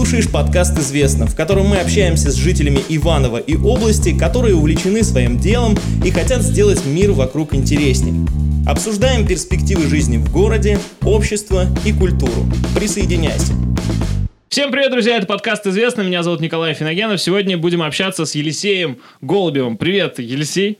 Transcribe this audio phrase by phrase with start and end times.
[0.00, 5.38] слушаешь подкаст «Известно», в котором мы общаемся с жителями Иванова и области, которые увлечены своим
[5.38, 8.26] делом и хотят сделать мир вокруг интереснее.
[8.66, 12.46] Обсуждаем перспективы жизни в городе, общество и культуру.
[12.74, 13.52] Присоединяйся.
[14.48, 17.20] Всем привет, друзья, это подкаст «Известно», меня зовут Николай Финогенов.
[17.20, 19.76] Сегодня будем общаться с Елисеем Голубевым.
[19.76, 20.78] Привет, Елисей.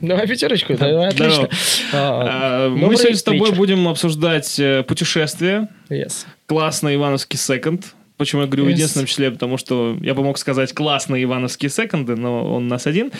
[0.00, 1.48] Давай пятерочку, давай, отлично.
[1.92, 5.68] А, мы сегодня с тобой будем обсуждать э, путешествия.
[5.88, 6.24] Yes.
[6.46, 7.94] Классный Ивановский секонд.
[8.20, 9.30] Почему я говорю в единственном числе?
[9.30, 13.12] Потому что я бы мог сказать классные ивановские секонды, но он у нас один.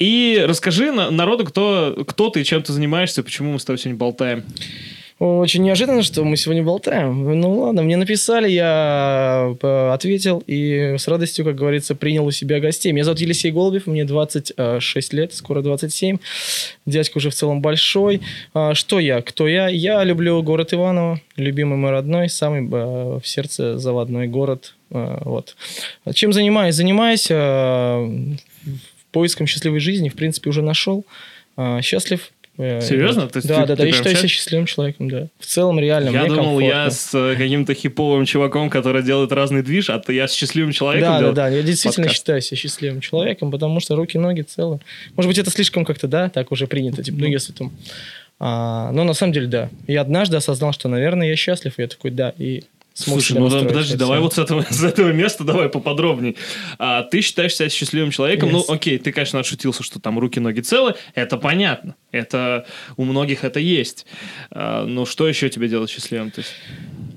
[0.00, 4.42] И расскажи народу, кто, кто ты, чем ты занимаешься, почему мы с тобой сегодня болтаем.
[5.20, 7.38] Очень неожиданно, что мы сегодня болтаем.
[7.38, 12.58] Ну ладно, мне написали, я э, ответил и с радостью, как говорится, принял у себя
[12.58, 12.90] гостей.
[12.90, 16.16] Меня зовут Елисей Голубев, мне 26 лет, скоро 27.
[16.86, 18.22] Дядька уже в целом большой.
[18.54, 19.20] А, что я?
[19.20, 19.68] Кто я?
[19.68, 24.74] Я люблю город Иваново, любимый мой родной, самый э, в сердце заводной город.
[24.90, 25.54] Э, вот.
[26.14, 26.76] Чем занимаюсь?
[26.76, 27.28] Занимаюсь
[29.12, 31.04] поиском счастливой жизни, в принципе, уже нашел.
[31.82, 33.28] Счастлив, Э, Серьезно?
[33.28, 35.28] То есть да, ты, да, да, я считаю себя счастливым человеком, да.
[35.38, 36.66] В целом, реально, Я думал, комфортно.
[36.66, 40.72] я с э, каким-то хиповым чуваком, который делает разный движ, а ты я с счастливым
[40.72, 42.20] человеком Да, да, да, я действительно подкаст.
[42.20, 44.80] считаю себя счастливым человеком, потому что руки, ноги целы.
[45.16, 47.72] Может быть, это слишком как-то, да, так уже принято, типа, ну, ну если там...
[48.38, 49.70] А, но на самом деле, да.
[49.86, 52.64] Я однажды осознал, что, наверное, я счастлив, и я такой, да, и
[53.04, 56.34] Слушай, ну да, подожди, давай вот с этого, с этого места давай поподробнее.
[56.78, 58.50] А, ты считаешь себя счастливым человеком?
[58.50, 58.64] Ну, yes.
[58.68, 60.94] Ну, окей, ты, конечно, отшутился, что там руки-ноги целы.
[61.14, 61.94] Это понятно.
[62.12, 64.06] Это у многих это есть.
[64.50, 66.30] А, но что еще тебе делать счастливым?
[66.30, 66.52] То есть...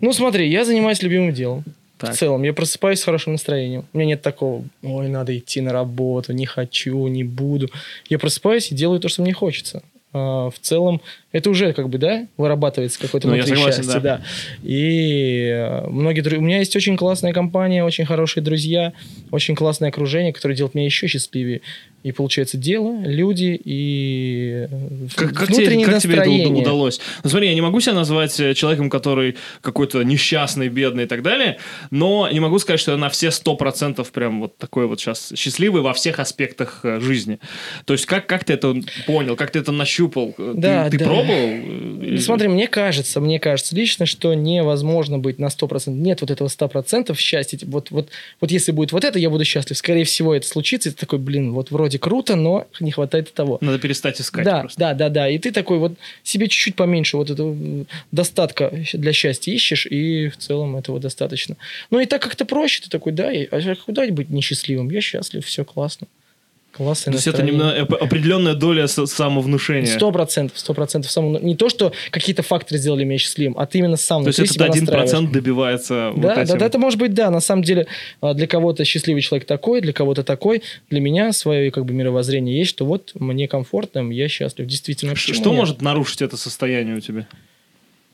[0.02, 1.64] Ну, смотри, я занимаюсь любимым делом.
[1.97, 2.16] Так.
[2.16, 3.86] В целом, я просыпаюсь с хорошим настроением.
[3.94, 7.70] У меня нет такого, ой, надо идти на работу, не хочу, не буду.
[8.09, 9.84] Я просыпаюсь и делаю то, что мне хочется.
[10.12, 11.02] А, в целом
[11.34, 14.17] это уже как бы, да, вырабатывается какое-то ну, внутри согласен, счастье, да.
[14.17, 14.23] да.
[14.62, 18.94] И э, многие у меня есть очень классная компания, очень хорошие друзья,
[19.31, 21.62] очень классное окружение, которое делает меня еще счастливее.
[22.03, 26.46] И получается дело, люди и э, как, как внутреннее тебе, как настроение.
[26.46, 27.00] тебе это удалось?
[27.24, 31.24] Ну, смотри, я не могу себя назвать э, человеком, который какой-то несчастный, бедный и так
[31.24, 31.58] далее,
[31.91, 35.34] но не могу сказать, что я на все сто процентов прям вот такой вот сейчас
[35.35, 37.40] счастливый во всех аспектах жизни.
[37.85, 38.75] То есть как, как ты это
[39.08, 40.35] понял, как ты это нащупал?
[40.38, 41.06] Да, ты, да.
[41.06, 42.03] ты пробовал?
[42.03, 42.17] Или...
[42.17, 45.91] Смотри, мне кажется, мне кажется лично, что невозможно быть на 100%.
[45.91, 47.57] Нет вот этого 100% счастья.
[47.57, 49.78] Типа, вот, вот, вот если будет вот это, я буду счастлив.
[49.78, 50.89] Скорее всего, это случится.
[50.89, 53.57] И ты такой, блин, вот вроде круто, но не хватает того.
[53.61, 54.79] Надо перестать искать Да, просто.
[54.79, 55.29] да, да, да.
[55.29, 57.55] И ты такой вот себе чуть-чуть поменьше вот этого
[58.11, 61.57] достатка для счастья ищешь, и в целом этого достаточно.
[61.91, 62.81] Ну и так как-то проще.
[62.84, 64.90] Ты такой, да, а куда быть несчастливым?
[64.90, 66.07] Я счастлив, все классно.
[66.73, 69.95] Классное То есть это немного определенная доля самовнушения.
[69.95, 71.16] Сто процентов, сто процентов.
[71.44, 74.59] Не то, что какие-то факторы сделали меня счастливым, а ты именно сам То есть этот
[74.59, 76.53] один процент добивается да, вот этим.
[76.53, 77.29] Да, да, это может быть, да.
[77.29, 77.85] На самом деле
[78.22, 80.63] а, для кого-то счастливый человек такой, для кого-то такой.
[80.89, 84.66] Для меня свое как бы мировоззрение есть, что вот мне комфортно, я счастлив.
[84.66, 85.16] Действительно.
[85.16, 85.45] Что нет?
[85.45, 87.28] может нарушить это состояние у тебя?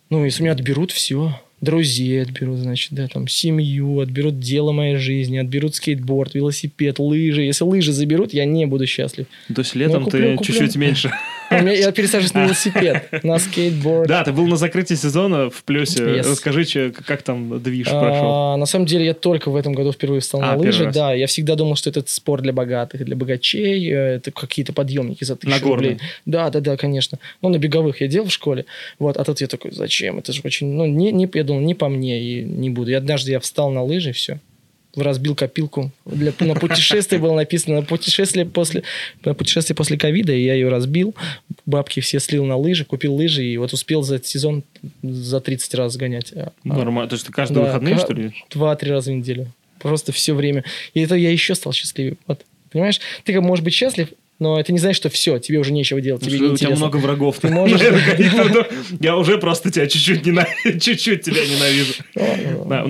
[0.09, 5.37] Ну, если меня отберут, все друзей отберут, значит, да, там, семью, отберут дело моей жизни,
[5.37, 7.43] отберут скейтборд, велосипед, лыжи.
[7.43, 9.27] Если лыжи заберут, я не буду счастлив.
[9.53, 10.53] То есть летом куплю, ты куплю.
[10.53, 11.11] чуть-чуть меньше.
[11.51, 14.07] Я пересаживаюсь на велосипед, на скейтборд.
[14.07, 16.21] Да, ты был на закрытии сезона в плюсе.
[16.21, 18.57] Расскажи, как там движ а, прошел.
[18.57, 20.91] На самом деле, я только в этом году впервые встал а, на лыжи.
[20.93, 23.89] Да, я всегда думал, что это спорт для богатых, для богачей.
[23.91, 25.99] Э, это какие-то подъемники за тысячу рублей.
[26.25, 27.19] Да, да, да, конечно.
[27.41, 28.65] Ну, на беговых я делал в школе.
[28.99, 30.19] Вот, а тут я такой, зачем?
[30.19, 30.67] Это же очень...
[30.67, 32.91] Ну, не, не, я думал, не по мне и не буду.
[32.91, 34.39] И однажды я встал на лыжи, все
[34.95, 35.91] разбил копилку.
[36.05, 38.83] Для, на путешествие было написано на путешествие после
[39.23, 41.15] на путешествие после ковида, и я ее разбил.
[41.65, 44.63] Бабки все слил на лыжи, купил лыжи, и вот успел за этот сезон
[45.03, 46.33] за 30 раз гонять.
[46.33, 47.09] А, Нормально.
[47.09, 48.33] То есть каждые да, выходные, что ли?
[48.49, 49.51] Два-три раза в неделю.
[49.79, 50.63] Просто все время.
[50.93, 52.17] И это я еще стал счастливее.
[52.27, 52.45] Вот.
[52.71, 52.99] Понимаешь?
[53.23, 56.23] Ты, как можешь быть счастлив, но это не значит, что все, тебе уже нечего делать,
[56.23, 57.39] тебе У тебя много врагов.
[57.39, 57.81] Ты можешь...
[58.99, 60.23] Я уже просто тебя чуть-чуть
[60.81, 61.93] чуть-чуть тебя ненавижу.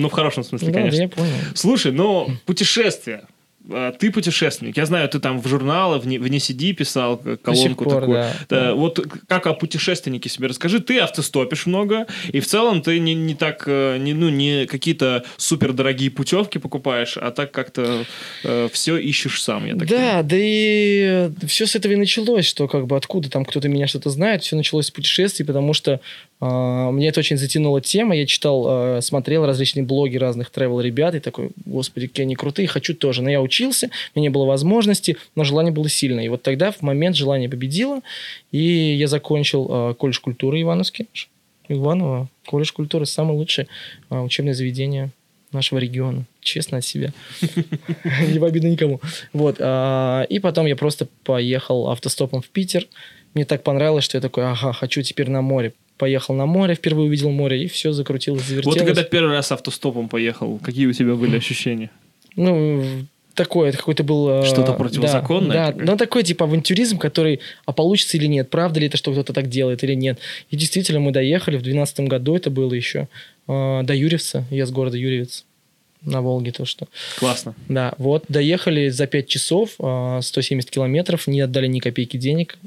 [0.00, 1.10] Ну, в хорошем смысле, конечно.
[1.54, 3.24] Слушай, ну, путешествия.
[3.72, 4.76] А, ты путешественник.
[4.76, 8.18] Я знаю, ты там в журналы, в, не, в NCD писал колонку пор, такую.
[8.18, 8.74] Да, да.
[8.74, 10.80] Вот как о путешественнике себе расскажи.
[10.80, 15.24] Ты автостопишь много, и в целом ты не, не так, э, не, ну, не какие-то
[15.36, 18.04] супер дорогие путевки покупаешь, а так как-то
[18.44, 20.24] э, все ищешь сам, я так Да, понимаю.
[20.24, 24.10] да и все с этого и началось, что как бы откуда там кто-то меня что-то
[24.10, 26.00] знает, все началось с путешествий, потому что
[26.40, 28.16] Uh, мне это очень затянула тема.
[28.16, 32.66] Я читал, uh, смотрел различные блоги разных travel ребят и такой, господи, какие они крутые,
[32.66, 33.20] хочу тоже.
[33.20, 36.24] Но я учился, у меня не было возможности, но желание было сильное.
[36.24, 38.00] И вот тогда в момент желание победило,
[38.52, 41.06] и я закончил uh, колледж культуры Ивановский.
[41.68, 43.68] Иваново, колледж культуры самое лучшее
[44.10, 45.10] учебное заведение
[45.52, 46.24] нашего региона.
[46.40, 47.12] Честно от себя.
[48.28, 49.00] Не в обиду никому.
[49.32, 49.56] Вот.
[49.60, 52.86] А, и потом я просто поехал автостопом в Питер.
[53.34, 55.72] Мне так понравилось, что я такой, ага, хочу теперь на море.
[55.96, 58.76] Поехал на море, впервые увидел море, и все закрутилось, завертелось.
[58.76, 61.90] Вот ты когда первый раз автостопом поехал, какие у тебя были ощущения?
[62.36, 62.82] Ну,
[63.34, 64.42] такое, это какой-то был...
[64.42, 65.52] Э, Что-то противозаконное?
[65.52, 69.12] Да, да, но такой типа авантюризм, который, а получится или нет, правда ли это, что
[69.12, 70.18] кто-то так делает или нет.
[70.50, 73.08] И действительно мы доехали, в 2012 году это было еще,
[73.48, 75.44] э, до Юрьевца, я с города Юрьевец
[76.02, 76.88] на Волге то, что...
[77.18, 77.54] Классно.
[77.68, 82.58] Да, вот, доехали за 5 часов, 170 э, километров, не отдали ни копейки денег.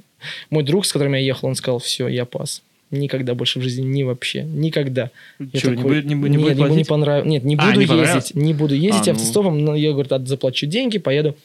[0.50, 2.62] Мой друг, с которым я ехал, он сказал, все, я пас.
[2.94, 5.10] Никогда больше в жизни, не вообще, никогда.
[5.54, 7.28] Что, такой, не будет, не, не нет, ему не понравилось.
[7.28, 9.18] Нет, не буду а, не ездить, не буду ездить а, ну...
[9.18, 11.36] автостопом, но я, говорю, заплачу деньги, поеду.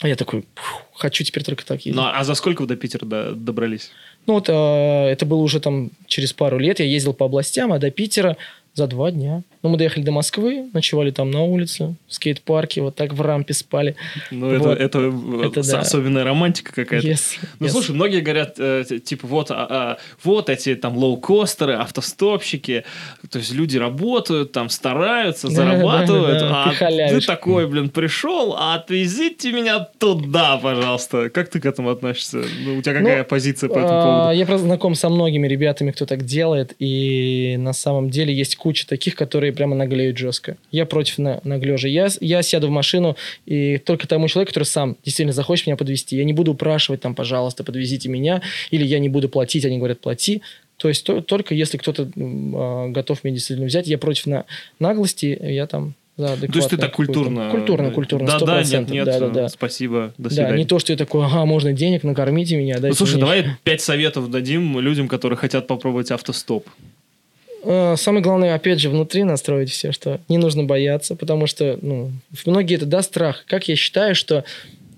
[0.00, 0.44] А я такой,
[0.92, 1.94] хочу теперь только так ездить.
[1.94, 3.92] Ну, а за сколько вы до Питера до, добрались?
[4.26, 6.80] Ну, вот э, это было уже там через пару лет.
[6.80, 8.36] Я ездил по областям, а до Питера
[8.74, 9.42] за два дня.
[9.64, 13.54] Ну, мы доехали до Москвы, ночевали там на улице, в скейт-парке, вот так в рампе
[13.54, 13.96] спали.
[14.30, 14.78] Ну, вот.
[14.78, 15.12] это, это,
[15.42, 15.80] это да.
[15.80, 17.06] особенная романтика какая-то.
[17.06, 17.70] Yes, ну, yes.
[17.70, 22.84] слушай, многие говорят, э, типа, вот, а, а, вот эти там лоукостеры, автостопщики,
[23.30, 26.84] то есть люди работают, там стараются, зарабатывают, да, да, да.
[26.84, 31.30] а ты, ты такой, блин, пришел, а отвезите меня туда, пожалуйста.
[31.30, 32.42] Как ты к этому относишься?
[32.66, 34.36] Ну, у тебя какая ну, позиция по этому поводу?
[34.36, 38.86] Я просто знаком со многими ребятами, кто так делает, и на самом деле есть куча
[38.86, 40.56] таких, которые прямо наглеют жестко.
[40.70, 41.88] Я против на, наглежа.
[41.88, 43.16] Я, я сяду в машину,
[43.46, 46.16] и только тому человеку, который сам действительно захочет меня подвести.
[46.16, 50.00] Я не буду упрашивать там, пожалуйста, подвезите меня, или я не буду платить, они говорят,
[50.00, 50.42] плати.
[50.76, 54.44] То есть то, только если кто-то э, готов меня действительно взять, я против на,
[54.78, 57.50] наглости, я там да, То есть ты так культурно...
[57.50, 59.48] Культурно, культурно, Да, да, нет, нет, да, да, да.
[59.48, 60.50] спасибо, до свидания.
[60.50, 62.78] Да, не то, что я такой, ага, можно денег, накормите меня.
[62.80, 63.20] Ну, слушай, мне...
[63.20, 66.68] давай пять советов дадим людям, которые хотят попробовать автостоп.
[67.64, 72.12] Э, самое главное, опять же, внутри настроить все, что не нужно бояться, потому что, ну,
[72.46, 73.44] многие это, да, страх.
[73.46, 74.44] Как я считаю, что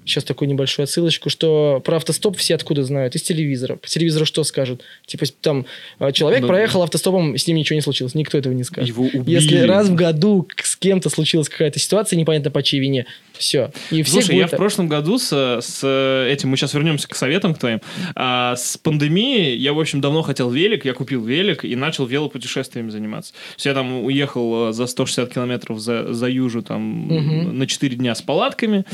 [0.06, 3.14] сейчас такую небольшую отсылочку, что про автостоп все откуда знают?
[3.16, 3.76] Из телевизора.
[3.76, 4.82] По телевизору что скажут?
[5.04, 5.66] Типа там
[5.98, 6.46] э, человек Но...
[6.46, 8.14] Ну, проехал автостопом, с ним ничего не случилось.
[8.14, 8.88] Никто этого не скажет.
[8.88, 9.34] Его убили.
[9.34, 13.06] Если раз в году с кем-то случилась какая-то ситуация, непонятно по чьей вине,
[13.38, 13.70] все.
[13.90, 14.40] И Слушай, будет...
[14.40, 17.80] я в прошлом году с, с этим, мы сейчас вернемся к советам к твоим,
[18.14, 22.90] а, с пандемией я, в общем, давно хотел велик, я купил велик и начал велопутешествиями
[22.90, 23.32] заниматься.
[23.32, 27.52] То есть я там уехал за 160 километров за, за Южу там угу.
[27.52, 28.84] на 4 дня с палатками.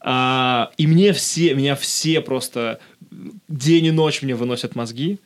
[0.00, 2.78] А, и мне все, меня все просто
[3.48, 5.18] день и ночь мне выносят мозги.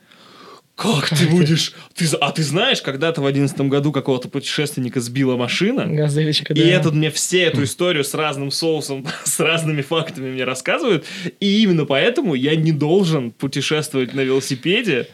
[0.75, 1.73] Как ты будешь?
[1.93, 5.85] Ты, а ты знаешь, когда-то в одиннадцатом году какого-то путешественника сбила машина.
[5.85, 6.61] Газелечка, да.
[6.61, 11.05] И этот мне все эту историю с разным соусом, с разными фактами мне рассказывают.
[11.39, 15.07] И именно поэтому я не должен путешествовать на велосипеде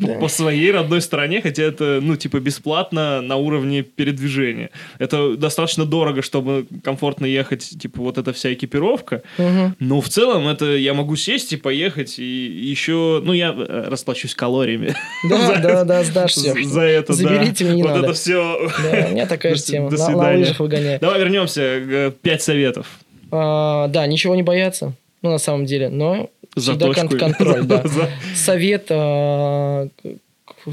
[0.00, 0.14] да.
[0.14, 4.70] по своей родной стране, хотя это, ну, типа, бесплатно на уровне передвижения.
[4.98, 9.22] Это достаточно дорого, чтобы комфортно ехать, типа, вот эта вся экипировка.
[9.38, 9.74] Угу.
[9.78, 14.34] Но в целом это я могу сесть и поехать, и еще, ну, я э, расплачусь
[14.34, 14.94] калориями.
[15.28, 16.54] Да, да, да, сдашь все.
[16.64, 18.00] За это, Заберите, мне не надо.
[18.00, 18.70] Вот это все.
[18.82, 19.90] Да, у меня такая же тема.
[19.90, 21.00] На лыжах выгоняю.
[21.00, 22.12] Давай вернемся.
[22.22, 22.86] Пять советов.
[23.30, 24.94] А, да, ничего не бояться.
[25.22, 27.18] Ну, на самом деле, но Заточку.
[27.18, 27.84] Контроль, да.
[28.34, 29.88] Совет, а,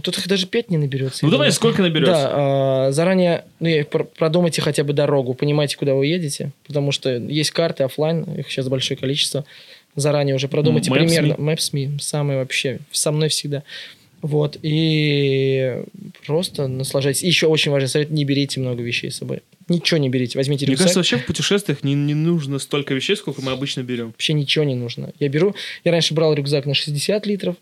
[0.03, 1.25] Тут их даже 5 не наберется.
[1.25, 2.13] Ну, давай, сколько наберется?
[2.13, 3.69] Да, а, заранее ну,
[4.17, 8.69] продумайте хотя бы дорогу, понимаете, куда вы едете, потому что есть карты офлайн, их сейчас
[8.69, 9.43] большое количество.
[9.95, 11.33] Заранее уже продумайте Maps примерно.
[11.33, 11.55] Me.
[11.55, 13.63] Maps.me, самый вообще, со мной всегда.
[14.21, 15.83] Вот, и
[16.25, 17.23] просто наслаждайтесь.
[17.23, 19.41] И еще очень важный совет, не берите много вещей с собой.
[19.71, 20.79] Ничего не берите, возьмите рюкзак.
[20.79, 24.07] Мне кажется, вообще в путешествиях не, не нужно столько вещей, сколько мы обычно берем.
[24.07, 25.13] Вообще ничего не нужно.
[25.19, 27.55] Я беру, я раньше брал рюкзак на 60 литров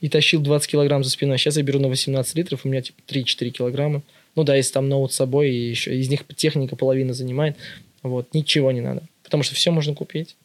[0.00, 1.38] и тащил 20 килограмм за спиной.
[1.38, 4.02] Сейчас я беру на 18 литров, у меня типа 3-4 килограмма.
[4.34, 7.56] Ну да, если там ноут с собой, и еще из них техника половина занимает.
[8.02, 9.02] Вот, ничего не надо.
[9.24, 10.36] Потому что все можно купить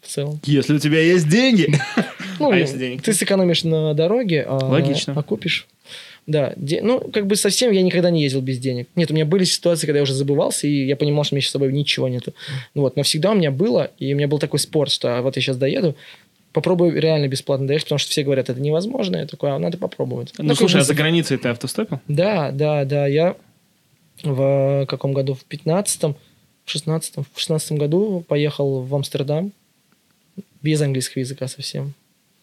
[0.00, 0.40] в целом.
[0.44, 1.72] Если у тебя есть деньги.
[2.38, 3.02] Ну, а если денег?
[3.02, 5.14] ты сэкономишь на дороге, а, Логично.
[5.16, 5.66] а купишь.
[6.26, 6.82] Да, де...
[6.82, 8.88] ну, как бы совсем я никогда не ездил без денег.
[8.96, 11.42] Нет, у меня были ситуации, когда я уже забывался, и я понимал, что у меня
[11.42, 12.34] сейчас с собой ничего нету.
[12.74, 15.36] Вот, но всегда у меня было, и у меня был такой спорт, что а вот
[15.36, 15.94] я сейчас доеду,
[16.52, 19.18] попробую реально бесплатно доехать, потому что все говорят, это невозможно.
[19.18, 20.32] Я такой, а надо попробовать.
[20.38, 22.00] Ну, так слушай, а за границей ты автостопил?
[22.08, 23.06] Да, да, да.
[23.06, 23.36] Я
[24.22, 25.34] в каком году?
[25.34, 26.16] В 15-м,
[26.64, 29.52] в 16-м, в 16 году поехал в Амстердам
[30.62, 31.94] без английского языка совсем.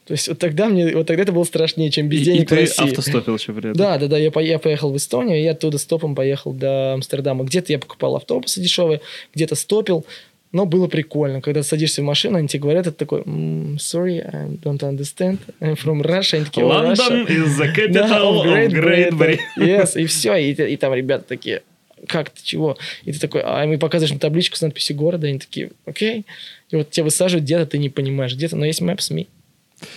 [0.05, 2.45] То есть вот тогда мне, вот тогда это было страшнее, чем без и, денег и
[2.45, 2.89] ты в России.
[2.89, 3.73] автостопил еще при этом.
[3.73, 7.45] Да, да, да, я, я поехал в Эстонию, и оттуда стопом поехал до Амстердама.
[7.45, 8.99] Где-то я покупал автобусы дешевые,
[9.33, 10.05] где-то стопил,
[10.51, 11.39] но было прикольно.
[11.41, 15.77] Когда садишься в машину, они тебе говорят, это такой, mm, sorry, I don't understand, I'm
[15.77, 16.35] from Russia.
[16.35, 19.39] Они такие, London is the capital of Great Britain.
[19.57, 21.63] Yes, и все, и, и там ребята такие,
[22.07, 22.77] как ты, чего?
[23.05, 26.25] И ты такой, а мы показываешь им табличку с надписью города, и они такие, окей.
[26.71, 29.27] И вот тебя высаживают где-то, ты не понимаешь, где-то, но есть Maps.me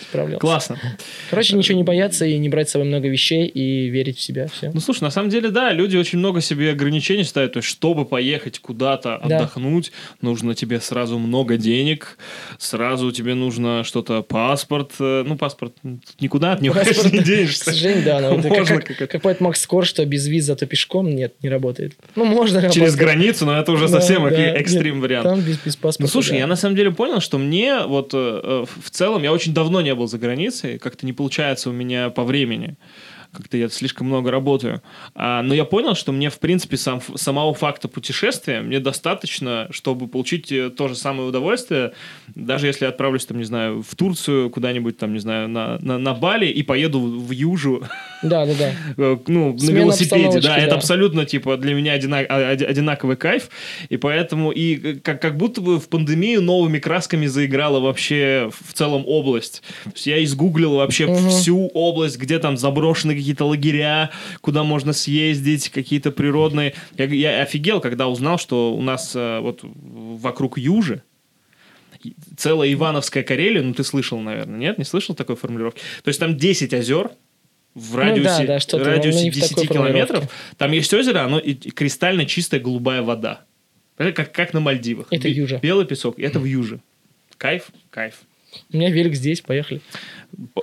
[0.01, 0.41] справлялся.
[0.41, 0.79] Классно.
[1.31, 4.49] Короче, ничего не бояться и не брать с собой много вещей и верить в себя.
[4.49, 4.71] Все.
[4.73, 7.53] Ну, слушай, на самом деле, да, люди очень много себе ограничений ставят.
[7.53, 9.37] То есть, чтобы поехать куда-то да.
[9.37, 12.19] отдохнуть, нужно тебе сразу много денег,
[12.59, 14.93] сразу тебе нужно что-то, паспорт.
[15.01, 15.75] Э, ну, паспорт
[16.21, 17.65] никуда от него, паспорт, не денешься.
[17.65, 18.21] К сожалению, да.
[18.21, 21.49] Но можно как, как, как поет Макс Кор, что без виз зато пешком, нет, не
[21.49, 21.95] работает.
[22.15, 22.97] Ну, можно Через работать.
[22.97, 25.25] границу, но это уже да, совсем да, экстрим нет, вариант.
[25.25, 26.39] Там без, без паспорта, Ну, слушай, да.
[26.39, 29.95] я на самом деле понял, что мне вот э, в целом, я очень давно не
[29.95, 32.77] был за границей, как-то не получается у меня по времени
[33.37, 34.83] как-то я слишком много работаю.
[35.15, 40.09] А, но я понял, что мне, в принципе, сам, самого факта путешествия мне достаточно, чтобы
[40.09, 41.93] получить э, то же самое удовольствие,
[42.35, 45.99] даже если я отправлюсь, там, не знаю, в Турцию, куда-нибудь, там, не знаю, на, на,
[45.99, 47.85] на Бали и поеду в Южу.
[48.23, 48.73] Да, да, да.
[48.99, 50.41] Э, ну, Смена на велосипеде.
[50.41, 53.51] Да, да, это абсолютно, типа, для меня одинак, а, одинаковый кайф.
[53.89, 58.73] И поэтому, и э, как, как будто бы в пандемию новыми красками заиграла вообще в
[58.73, 59.63] целом область.
[59.85, 61.29] То есть я изгуглил вообще угу.
[61.29, 66.75] всю область, где там заброшены какие-то лагеря, куда можно съездить, какие-то природные.
[66.97, 71.03] Я, я офигел, когда узнал, что у нас э, вот вокруг Южи
[72.37, 74.79] целая Ивановская Карелия, ну ты слышал, наверное, нет?
[74.79, 75.81] Не слышал такой формулировки?
[76.05, 77.11] То есть там 10 озер,
[77.75, 80.31] в радиусе, ну, да, да, радиусе 10 километров.
[80.57, 83.43] Там есть озеро, оно и кристально чистая голубая вода.
[83.99, 85.09] Это как, как на Мальдивах.
[85.11, 85.59] Это Южа.
[85.59, 86.19] Белый песок.
[86.21, 86.81] Это в Юже.
[87.39, 88.21] Кайф, кайф.
[88.73, 89.81] У меня велик здесь, поехали.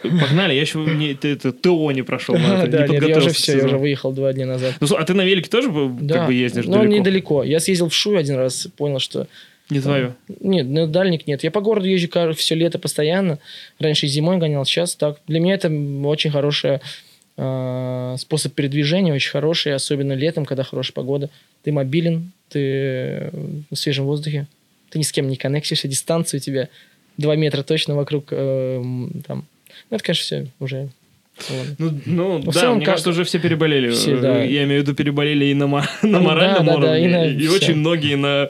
[0.01, 2.35] Погнали, я еще не, ты, это, ТО не прошел.
[2.43, 4.75] Да, да, нет, я уже все, я уже выехал два дня назад.
[4.79, 5.69] Ну, а ты на велике тоже
[6.01, 6.15] да.
[6.15, 6.93] как бы ездишь Но далеко?
[6.93, 7.43] недалеко.
[7.43, 9.27] Я съездил в Шу один раз, понял, что...
[9.69, 10.15] Не твое?
[10.41, 11.43] Нет, на дальник нет.
[11.43, 13.39] Я по городу езжу все лето постоянно.
[13.79, 15.19] Раньше зимой гонял, сейчас так.
[15.25, 15.69] Для меня это
[16.05, 16.81] очень хорошая
[17.37, 21.29] э, способ передвижения, очень хороший, особенно летом, когда хорошая погода.
[21.63, 23.31] Ты мобилен, ты
[23.71, 24.47] в свежем воздухе,
[24.89, 26.69] ты ни с кем не коннектишься, дистанция у тебя
[27.17, 28.81] 2 метра точно вокруг э,
[29.27, 29.45] там.
[29.89, 30.89] Ну, это, конечно, все уже
[31.79, 32.93] ну, ну да, целом, мне как...
[32.93, 33.89] кажется, уже все переболели.
[33.89, 34.43] Все, да.
[34.43, 35.65] Я имею в виду, переболели и на,
[36.01, 37.43] на моральном да, уровне, да, да, и, на...
[37.43, 38.49] и очень многие на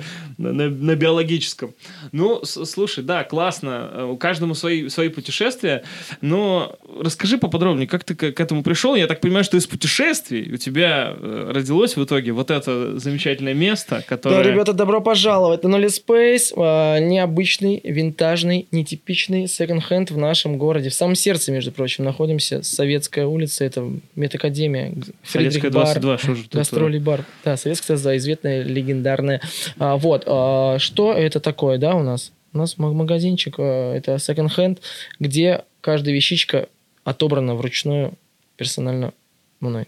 [0.51, 1.73] на, на биологическом.
[2.11, 3.89] Ну, слушай, да, классно.
[3.93, 5.83] Э, у каждому свои, свои путешествия.
[6.21, 8.95] Но расскажи поподробнее, как ты к, к этому пришел?
[8.95, 13.53] Я так понимаю, что из путешествий у тебя э, родилось в итоге вот это замечательное
[13.53, 14.43] место, которое...
[14.43, 16.53] Да, ребята, добро пожаловать на Nolly Space.
[16.55, 20.89] А, необычный, винтажный, нетипичный секонд-хенд в нашем городе.
[20.89, 22.63] В самом сердце, между прочим, находимся.
[22.63, 24.93] Советская улица, это медакадемия.
[25.23, 27.25] Советская 22, что же Гастроли бар.
[27.43, 29.41] Да, Советская 22, известная, легендарная.
[29.77, 32.31] А, вот, а, что это такое, да, у нас?
[32.53, 34.79] У нас магазинчик, а, это hand,
[35.19, 36.67] где каждая вещичка
[37.03, 38.13] отобрана вручную
[38.57, 39.13] персонально
[39.59, 39.87] мной.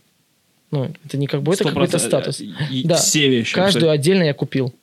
[0.71, 2.41] Ну, это не как бы, это какой-то статус.
[2.41, 3.53] И да, все вещи.
[3.53, 4.73] Каждую отдельно я купил.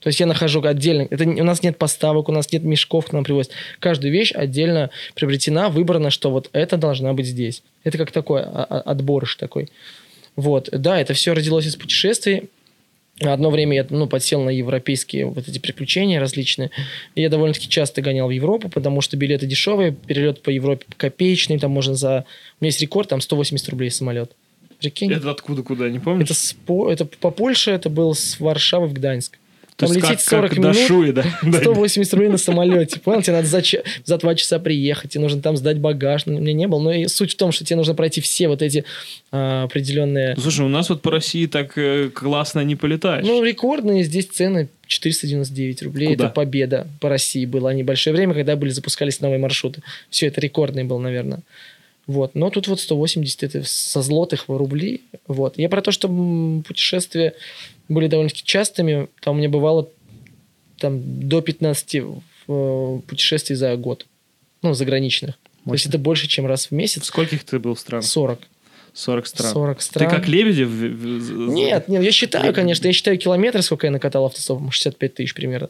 [0.00, 1.06] То есть я нахожу отдельно.
[1.10, 3.52] Это у нас нет поставок, у нас нет мешков к нам привозят.
[3.80, 7.62] Каждую вещь отдельно приобретена, выбрано, что вот это должна быть здесь.
[7.84, 9.68] Это как такой отборыш такой.
[10.36, 12.48] Вот, да, это все родилось из путешествий.
[13.20, 16.70] Одно время я ну, подсел на европейские вот эти приключения различные.
[17.14, 21.58] И я довольно-таки часто гонял в Европу, потому что билеты дешевые, перелет по Европе копеечный,
[21.58, 22.24] там можно за...
[22.60, 24.32] У меня есть рекорд, там 180 рублей самолет.
[24.78, 25.12] Прикинь?
[25.12, 26.24] Это откуда, куда, не помнишь?
[26.24, 26.90] Это, спо...
[26.90, 29.38] это по Польше, это был с Варшавы в Гданьск.
[29.80, 31.24] То Там лететь как, 40 как минут, Шуи, да?
[31.40, 33.00] 180 рублей на самолете.
[33.00, 33.62] Понял, тебе надо за,
[34.04, 36.26] за 2 часа приехать, тебе нужно там сдать багаж.
[36.26, 36.80] Ну, меня не было.
[36.80, 38.84] Но и суть в том, что тебе нужно пройти все вот эти
[39.32, 40.36] а, определенные...
[40.36, 43.24] Слушай, у нас вот по России так э, классно не полетаешь.
[43.24, 46.08] Ну, рекордные здесь цены 499 рублей.
[46.08, 46.26] Куда?
[46.26, 49.82] Это победа по России была небольшое время, когда были запускались новые маршруты.
[50.10, 51.40] Все, это рекордный был, наверное.
[52.06, 52.34] Вот.
[52.34, 55.00] Но тут вот 180 это со злотых в рубли.
[55.26, 55.56] Вот.
[55.56, 56.08] Я про то, что
[56.66, 57.34] путешествия
[57.90, 59.08] были довольно-таки частыми.
[59.20, 59.88] Там у меня бывало
[60.78, 64.06] там, до 15 э, путешествий за год.
[64.62, 65.38] Ну, заграничных.
[65.64, 65.70] Мощно.
[65.70, 67.04] То есть это больше, чем раз в месяц.
[67.04, 68.02] Скольких ты был стран?
[68.02, 68.38] 40.
[68.92, 69.52] 40 стран.
[69.52, 70.08] 40 стран.
[70.08, 70.70] Ты как Лебедев?
[70.70, 75.68] Нет, нет, я считаю, конечно, я считаю километры, сколько я накатал автостопом, 65 тысяч примерно.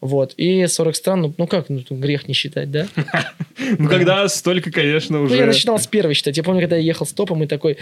[0.00, 0.34] Вот.
[0.36, 2.86] И 40 стран, ну, ну как, ну, грех не считать, да?
[3.78, 5.34] Ну, когда столько, конечно, уже...
[5.34, 6.36] Ну, я начинал с первой считать.
[6.36, 7.78] Я помню, когда я ехал с топом и такой,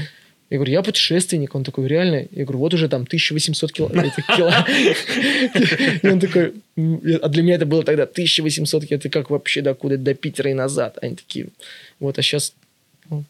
[0.53, 1.55] я говорю, я путешественник.
[1.55, 2.27] Он такой, реально?
[2.31, 4.19] Я говорю, вот уже там 1800 километров.
[6.03, 6.53] И он такой,
[7.23, 9.01] а для меня это было тогда 1800 километров.
[9.01, 10.99] Это как вообще до куда до Питера и назад.
[11.01, 11.47] Они такие,
[12.01, 12.53] вот, а сейчас...
[13.09, 13.25] Ну,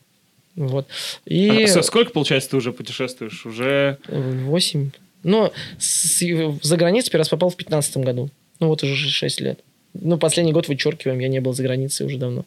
[0.56, 0.88] вот.
[1.24, 1.62] И...
[1.62, 3.46] А сколько, получается, ты уже путешествуешь?
[3.46, 3.98] Уже...
[4.08, 4.90] Восемь.
[5.22, 8.30] Но за границу первый раз попал в 15 году.
[8.58, 9.60] Ну, вот уже 6 лет.
[9.94, 12.44] Ну, последний год вычеркиваем, я не был за границей уже давно.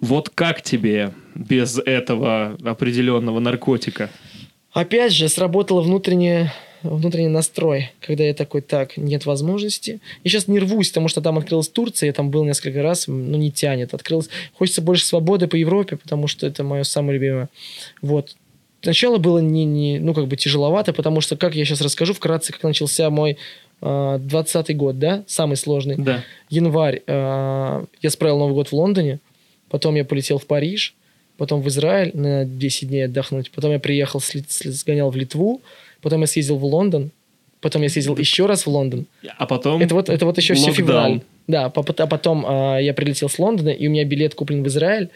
[0.00, 4.10] Вот как тебе без этого определенного наркотика?
[4.72, 6.52] Опять же, сработала внутренняя
[6.82, 10.00] внутренний настрой, когда я такой, так, нет возможности.
[10.24, 13.36] Я сейчас не рвусь, потому что там открылась Турция, я там был несколько раз, ну,
[13.36, 13.94] не тянет.
[13.94, 17.48] Открылась, хочется больше свободы по Европе, потому что это мое самое любимое.
[18.02, 18.36] Вот.
[18.82, 22.52] Сначала было не, не, ну, как бы тяжеловато, потому что, как я сейчас расскажу вкратце,
[22.52, 23.38] как начался мой
[23.80, 25.96] э, 20 год, да, самый сложный.
[25.96, 26.22] Да.
[26.50, 27.02] Январь.
[27.06, 29.18] Э, я справил Новый год в Лондоне,
[29.68, 30.94] потом я полетел в Париж,
[31.36, 35.60] потом в Израиль на 10 дней отдохнуть, потом я приехал, сгонял в Литву,
[36.00, 37.10] потом я съездил в Лондон,
[37.60, 39.06] потом я съездил еще раз в Лондон.
[39.38, 41.20] А потом Это вот, это вот еще все февраль.
[41.46, 45.10] Да, а потом э, я прилетел с Лондона, и у меня билет куплен в Израиль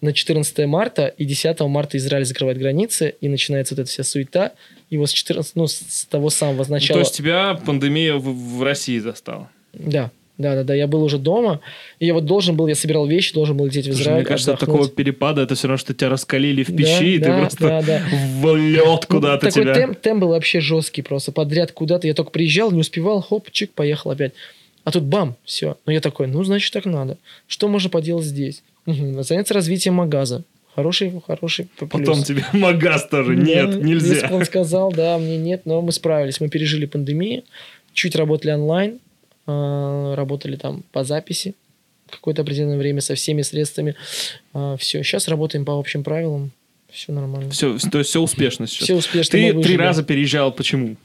[0.00, 4.52] на 14 марта, и 10 марта Израиль закрывает границы, и начинается вот эта вся суета.
[4.90, 6.98] И вот с 14, ну, с того самого начала...
[6.98, 9.50] Ну, то есть тебя пандемия в, в России застала?
[9.72, 10.10] Да.
[10.38, 11.60] Да, да, да, я был уже дома,
[11.98, 14.20] и я вот должен был, я собирал вещи, должен был лететь в Израиль.
[14.20, 17.18] Мне кажется, от такого перепада это все равно, что тебя раскалили в пищи, да, и
[17.18, 18.02] да, ты просто да, да.
[18.40, 19.64] в лед куда-то ну, тебя.
[19.64, 22.06] Такой темп, темп был вообще жесткий просто, подряд куда-то.
[22.06, 24.32] Я только приезжал, не успевал, хоп, чик, поехал опять.
[24.84, 25.76] А тут бам, все.
[25.86, 27.18] Ну я такой, ну значит так надо.
[27.46, 28.62] Что можно поделать здесь?
[28.86, 29.22] Угу.
[29.22, 30.42] Заняться развитием магаза.
[30.74, 31.90] Хороший, хороший плюс.
[31.90, 33.36] Потом тебе магаз тоже.
[33.36, 34.28] Да, нет, нельзя.
[34.30, 36.40] Он сказал, да, мне нет, но мы справились.
[36.40, 37.44] Мы пережили пандемию,
[37.92, 38.98] чуть работали онлайн,
[39.46, 41.54] работали там по записи
[42.12, 43.96] какое-то определенное время со всеми средствами.
[44.52, 46.52] А, все, сейчас работаем по общим правилам.
[46.90, 47.50] Все нормально.
[47.50, 48.84] Все, то есть все успешно сейчас.
[48.84, 49.30] Все успешно.
[49.30, 50.52] Ты три раза переезжал.
[50.52, 50.96] Почему?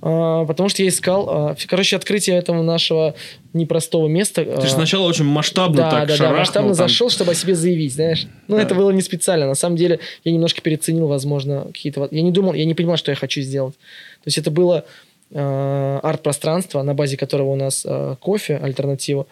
[0.00, 1.28] А, потому что я искал...
[1.28, 3.14] А, короче, открытие этого нашего
[3.52, 4.44] непростого места...
[4.44, 6.76] Ты же сначала очень масштабно да, так да, да, масштабно там.
[6.76, 8.26] зашел, чтобы о себе заявить, знаешь.
[8.46, 8.62] Ну, да.
[8.62, 9.46] это было не специально.
[9.46, 12.08] На самом деле, я немножко переоценил, возможно, какие-то...
[12.10, 13.74] Я не думал, я не понимал, что я хочу сделать.
[13.74, 14.86] То есть это было
[15.32, 19.26] арт-пространство, на базе которого у нас э, кофе, альтернатива,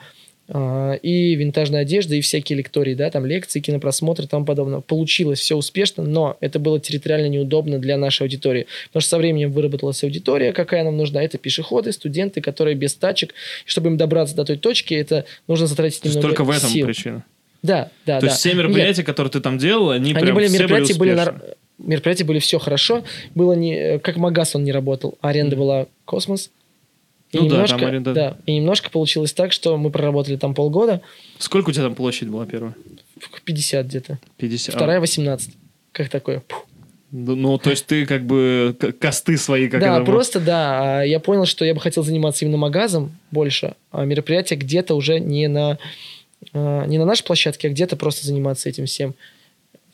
[0.48, 4.80] э, и винтажная одежда, и всякие лектории, да, там лекции, кинопросмотры и тому подобное.
[4.80, 8.66] Получилось все успешно, но это было территориально неудобно для нашей аудитории.
[8.88, 11.22] Потому что со временем выработалась аудитория, какая нам нужна.
[11.22, 13.34] Это пешеходы, студенты, которые без тачек.
[13.66, 16.86] И чтобы им добраться до той точки, это нужно затратить немного Только в этом сил.
[16.86, 17.24] причина?
[17.62, 18.32] Да, да, То да.
[18.32, 19.06] есть все мероприятия, Нет.
[19.06, 21.40] которые ты там делал, они, они прям были мероприятия были, были на
[21.78, 23.04] мероприятия были все хорошо.
[23.34, 26.50] Было не как Магаз он не работал, а аренда была Космос.
[27.32, 28.14] И ну немножко, да, там аренда.
[28.14, 31.02] Да, и немножко получилось так, что мы проработали там полгода.
[31.38, 32.74] Сколько у тебя там площадь была первая?
[33.44, 34.18] 50 где-то.
[34.38, 34.74] 50.
[34.74, 35.50] Вторая 18.
[35.92, 36.40] Как такое?
[36.40, 36.66] Пух.
[37.12, 41.02] Ну, то есть ты как бы косты свои как Да, просто да.
[41.02, 45.46] Я понял, что я бы хотел заниматься именно магазом больше, а мероприятие где-то уже не
[45.48, 45.78] на,
[46.52, 49.14] а, не на нашей площадке, а где-то просто заниматься этим всем.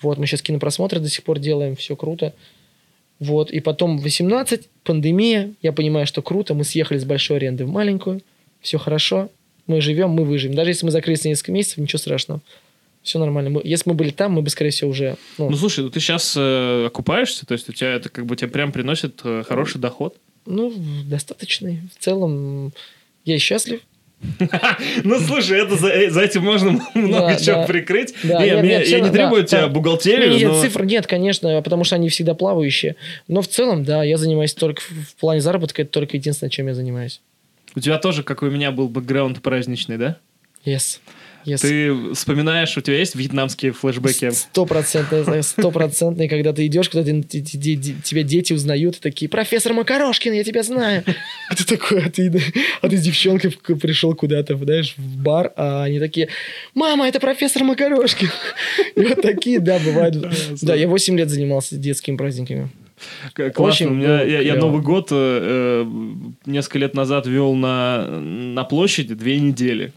[0.03, 2.35] Вот, мы сейчас кинопросмотры до сих пор делаем, все круто.
[3.19, 7.71] Вот, и потом 18, пандемия, я понимаю, что круто, мы съехали с большой аренды в
[7.71, 8.21] маленькую,
[8.61, 9.31] все хорошо,
[9.67, 10.55] мы живем, мы выживем.
[10.55, 12.41] Даже если мы закрылись на несколько месяцев, ничего страшного.
[13.03, 13.51] Все нормально.
[13.51, 15.17] Мы, если мы были там, мы бы, скорее всего, уже...
[15.39, 18.37] Ну, ну слушай, ну ты сейчас э, окупаешься, то есть у тебя это как бы
[18.37, 20.17] тебе прям приносит э, хороший доход?
[20.47, 20.73] Ну,
[21.07, 21.81] достаточный.
[21.95, 22.73] В целом,
[23.25, 23.81] я счастлив.
[25.05, 28.15] Ну, слушай, это за, э, за этим можно много чего прикрыть.
[28.23, 30.31] я не требую тебя бухгалтерию.
[30.31, 32.97] Нет, цифр нет, конечно, потому что они всегда плавающие.
[33.29, 36.75] Но в целом, да, я занимаюсь только в плане заработка, это только единственное, чем я
[36.75, 37.21] занимаюсь.
[37.75, 40.17] У тебя тоже, как у меня, был бэкграунд праздничный, да?
[40.65, 41.01] Yes.
[41.45, 41.61] Yes.
[41.61, 44.31] Ты вспоминаешь, у тебя есть вьетнамские флешбеки?
[44.31, 46.29] Стопроцентно, стопроцентно.
[46.29, 51.05] Когда ты идешь, куда тебя дети узнают, такие, профессор Макарошкин, я тебя знаю.
[51.49, 52.33] А ты такой, а ты,
[52.81, 56.29] а ты с девчонкой пришел куда-то, знаешь, в бар, а они такие,
[56.73, 58.31] мама, это профессор Макарошкин.
[58.97, 60.17] И вот такие, да, бывают.
[60.63, 62.71] Да, я 8 лет занимался детскими праздниками.
[63.35, 63.65] Классно.
[63.65, 65.85] Очень у меня, я, я Новый год э,
[66.47, 69.93] несколько лет назад вел на, на площади две недели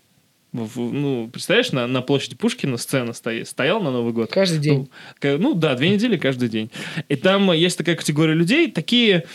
[0.63, 4.31] в, ну, представляешь, на, на площади Пушкина сцена стоит, стоял на Новый год.
[4.31, 4.89] Каждый день.
[5.21, 6.71] Ну, ну да, две недели каждый день.
[7.09, 9.25] И там есть такая категория людей, такие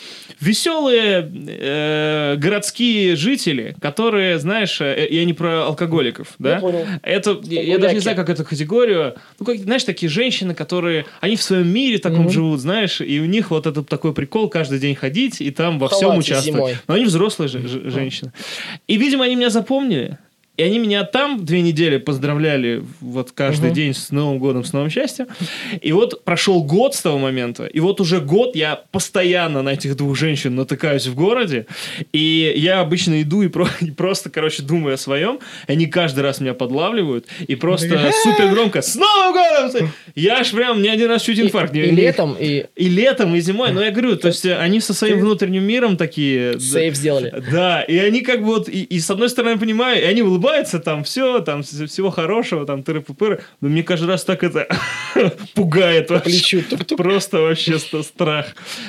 [0.40, 6.54] веселые э, городские жители, которые, знаешь, э, я не про алкоголиков, да?
[6.54, 6.86] Я понял.
[7.02, 9.16] Это, я, я даже не знаю, как эту категорию.
[9.38, 12.30] Ну, как, знаешь, такие женщины, которые, они в своем мире таком угу.
[12.30, 15.88] живут, знаешь, и у них вот этот такой прикол каждый день ходить и там во
[15.88, 16.44] всем участвовать.
[16.44, 16.76] Зимой.
[16.88, 18.32] Но они взрослые же, ж, женщины.
[18.86, 20.18] И, видимо, они меня запомнили.
[20.60, 23.76] И они меня там две недели поздравляли вот каждый угу.
[23.76, 25.26] день с Новым годом, с новым счастьем.
[25.80, 29.96] И вот прошел год с того момента, и вот уже год я постоянно на этих
[29.96, 31.64] двух женщин натыкаюсь в городе,
[32.12, 36.40] и я обычно иду и, про, и просто, короче, думаю о своем, они каждый раз
[36.40, 41.22] меня подлавливают, и просто супер громко «С Новым годом!» Я аж прям, мне один раз
[41.22, 41.74] чуть инфаркт.
[41.74, 42.66] И, и летом, и...
[42.76, 43.72] И летом, и зимой.
[43.72, 46.60] Но я говорю, то есть они со своим внутренним миром такие...
[46.60, 47.32] Сейф сделали.
[47.50, 50.49] Да, и они как бы вот, и, и с одной стороны понимаю, и они улыбаются,
[50.50, 53.40] улыбается, там все, там всего хорошего, там тыры-пупыры.
[53.60, 54.66] Но мне каждый раз так это
[55.54, 56.62] пугает вообще.
[56.96, 58.46] Просто вообще страх.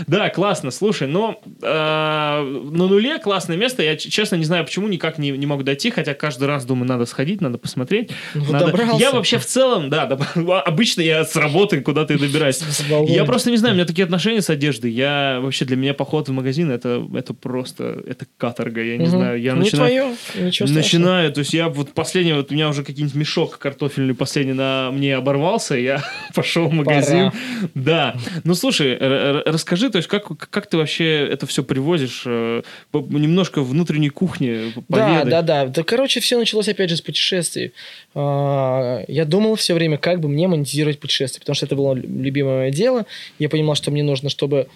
[0.07, 3.83] Да, классно, слушай, но э, на нуле классное место.
[3.83, 7.05] Я, честно, не знаю, почему никак не, не могу дойти, хотя каждый раз думаю, надо
[7.05, 8.11] сходить, надо посмотреть.
[8.33, 8.71] Ну, надо...
[8.97, 10.03] Я вообще в целом, да,
[10.65, 12.61] обычно я с работы куда-то и добираюсь.
[13.07, 14.91] Я просто не знаю, у меня такие отношения с одеждой.
[14.91, 18.81] Я вообще для меня поход в магазин это, это просто это каторга.
[18.81, 19.39] Я не знаю.
[19.41, 22.83] Я не начинаю, твое, ничего начинаю, то есть я вот последний, вот у меня уже
[22.83, 26.03] какие-нибудь мешок картофельный последний на мне оборвался, я
[26.35, 27.31] пошел в магазин.
[27.31, 27.71] Пора.
[27.75, 28.15] Да.
[28.43, 28.97] Ну слушай,
[29.45, 32.23] расскажи, то есть как, как ты вообще это все привозишь?
[32.25, 32.61] Э,
[32.93, 35.25] немножко внутренней кухни поведай.
[35.25, 35.65] Да, да, да.
[35.65, 37.73] Да, короче, все началось опять же с путешествий.
[38.13, 42.71] А, я думал все время, как бы мне монетизировать путешествия, потому что это было любимое
[42.71, 43.05] дело.
[43.39, 44.67] Я понимал, что мне нужно, чтобы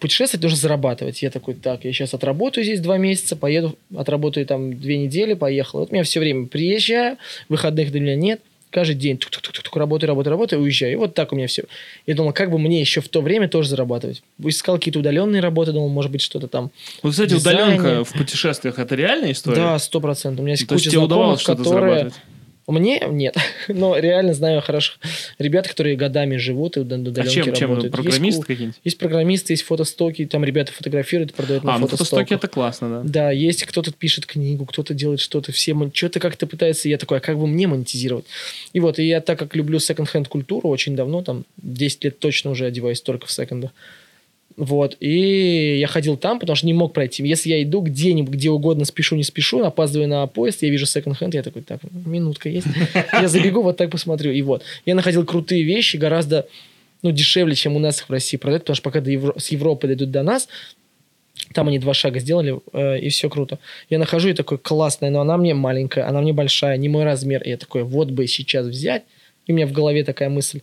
[0.00, 1.22] путешествовать нужно зарабатывать.
[1.22, 5.80] Я такой, так, я сейчас отработаю здесь два месяца, поеду, отработаю там две недели, поехал.
[5.80, 7.16] Вот у меня все время приезжаю,
[7.48, 8.40] выходных для меня нет,
[8.70, 10.92] каждый день тук -тук -тук -тук, работаю, работаю, работаю, уезжаю.
[10.92, 11.64] И вот так у меня все.
[12.06, 14.22] Я думал, как бы мне еще в то время тоже зарабатывать.
[14.38, 16.70] Искал какие-то удаленные работы, думал, может быть, что-то там.
[17.02, 19.56] Вот, кстати, удаленка в путешествиях это реальная история?
[19.56, 20.40] Да, сто процентов.
[20.40, 22.10] У меня есть То куча знакомых, которые...
[22.66, 23.36] Мне нет.
[23.68, 24.98] Но реально знаю хороших
[25.38, 27.70] ребят, которые годами живут и удаленки а чем, чем?
[27.70, 27.92] работают.
[27.92, 28.80] Программисты есть, какие-нибудь?
[28.82, 33.02] Есть программисты, есть фотостоки, там ребята фотографируют, продают на а, ну фотостоки это классно, да.
[33.04, 37.20] Да, есть кто-то пишет книгу, кто-то делает что-то, все что-то как-то пытается, я такой, а
[37.20, 38.24] как бы мне монетизировать?
[38.72, 42.50] И вот, и я так как люблю секонд-хенд культуру очень давно, там 10 лет точно
[42.50, 43.70] уже одеваюсь только в секондах,
[44.56, 47.26] вот, и я ходил там, потому что не мог пройти.
[47.26, 51.34] Если я иду где-нибудь, где угодно, спешу, не спешу, опаздываю на поезд, я вижу секонд-хенд,
[51.34, 52.66] я такой, так, минутка есть.
[53.12, 54.32] Я забегу, вот так посмотрю.
[54.32, 54.62] И вот.
[54.86, 56.46] Я находил крутые вещи, гораздо
[57.02, 59.34] ну, дешевле, чем у нас их в России продают, потому что пока до Евро...
[59.38, 60.48] с Европы дойдут до нас,
[61.52, 63.58] там они два шага сделали, э, и все круто.
[63.90, 67.42] Я нахожу и такой, классная, но она мне маленькая, она мне большая, не мой размер.
[67.42, 69.04] И я такой, вот бы сейчас взять.
[69.46, 70.62] И у меня в голове такая мысль.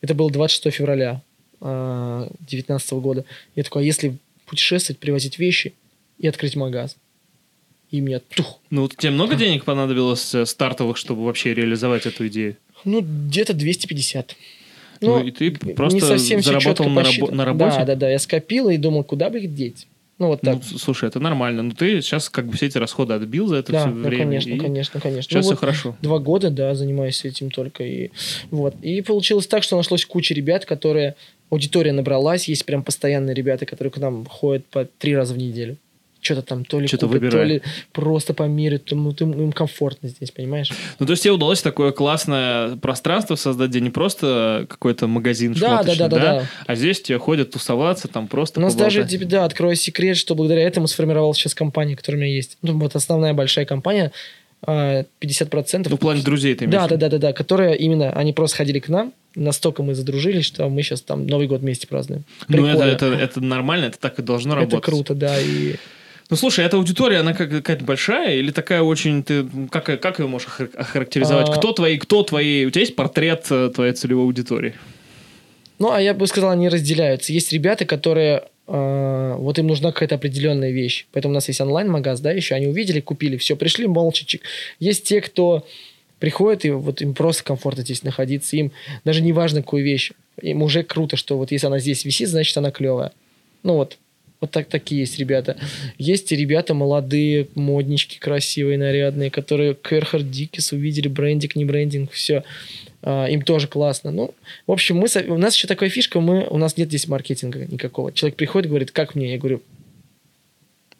[0.00, 1.22] Это было 26 февраля.
[1.60, 3.24] 2019 года.
[3.56, 5.74] Я такой, а если путешествовать, привозить вещи
[6.18, 6.96] и открыть магаз?
[7.90, 8.58] И меня тух.
[8.70, 12.56] Ну, вот тебе много денег понадобилось э, стартовых, чтобы вообще реализовать эту идею?
[12.84, 14.36] Ну, где-то 250.
[15.00, 17.78] Ну, ну и ты просто не совсем заработал на, рабо- на работе?
[17.78, 18.10] Да, да, да.
[18.10, 19.86] Я скопил и думал, куда бы их деть.
[20.18, 20.56] Ну, вот так.
[20.70, 21.62] Ну, слушай, это нормально.
[21.62, 24.24] Ну, ты сейчас как бы все эти расходы отбил за это да, все да, время.
[24.24, 25.22] конечно, конечно, конечно.
[25.22, 25.96] Сейчас ну, все вот хорошо.
[26.02, 27.84] Два года, да, занимаюсь этим только.
[27.84, 28.10] И,
[28.50, 28.76] вот.
[28.82, 31.16] и получилось так, что нашлось куча ребят, которые...
[31.54, 35.76] Аудитория набралась, есть прям постоянные ребята, которые к нам ходят по три раза в неделю
[36.24, 37.62] что-то там то ли что-то купят, то ли
[37.92, 40.70] просто померят, то, то им комфортно здесь, понимаешь?
[40.98, 45.82] Ну, то есть тебе удалось такое классное пространство создать, где не просто какой-то магазин да,
[45.82, 49.10] да, да, да, да, а здесь тебе ходят тусоваться, там просто У нас поболтать.
[49.10, 52.58] даже, да, открою секрет, что благодаря этому сформировалась сейчас компания, которая у меня есть.
[52.62, 54.12] Ну, вот основная большая компания,
[54.66, 55.86] 50%.
[55.88, 58.78] Ну, в плане друзей ты да, да, да, да, да, которые именно, они просто ходили
[58.78, 62.24] к нам, настолько мы задружились, что мы сейчас там Новый год вместе празднуем.
[62.46, 62.74] Прикольно.
[62.74, 64.78] Ну, это, это, это нормально, это так и должно работать.
[64.78, 65.76] Это круто, да, и...
[66.30, 69.22] Ну, слушай, эта аудитория, она как, какая-то большая или такая очень...
[69.22, 71.48] Ты, как, как ее можешь охарактеризовать?
[71.50, 71.52] А...
[71.52, 72.64] Кто твои, кто твои...
[72.64, 74.74] У тебя есть портрет э, твоей целевой аудитории?
[75.78, 77.32] Ну, а я бы сказал, они разделяются.
[77.32, 78.44] Есть ребята, которые...
[78.66, 81.06] Э, вот им нужна какая-то определенная вещь.
[81.12, 82.54] Поэтому у нас есть онлайн-магаз, да, еще.
[82.54, 84.26] Они увидели, купили, все, пришли молча.
[84.78, 85.66] Есть те, кто
[86.18, 88.56] приходит, и вот им просто комфортно здесь находиться.
[88.56, 88.72] Им
[89.04, 90.12] даже не важно, какую вещь.
[90.40, 93.12] Им уже круто, что вот если она здесь висит, значит, она клевая.
[93.62, 93.98] Ну вот,
[94.40, 95.56] вот так такие есть ребята.
[95.98, 102.44] Есть и ребята молодые, моднички, красивые, нарядные, которые Керхард Дикис увидели, брендинг, не брендинг, все.
[103.06, 104.10] А, им тоже классно.
[104.10, 104.34] Ну,
[104.66, 108.12] в общем, мы, у нас еще такая фишка, мы, у нас нет здесь маркетинга никакого.
[108.12, 109.32] Человек приходит, говорит, как мне?
[109.32, 109.60] Я говорю,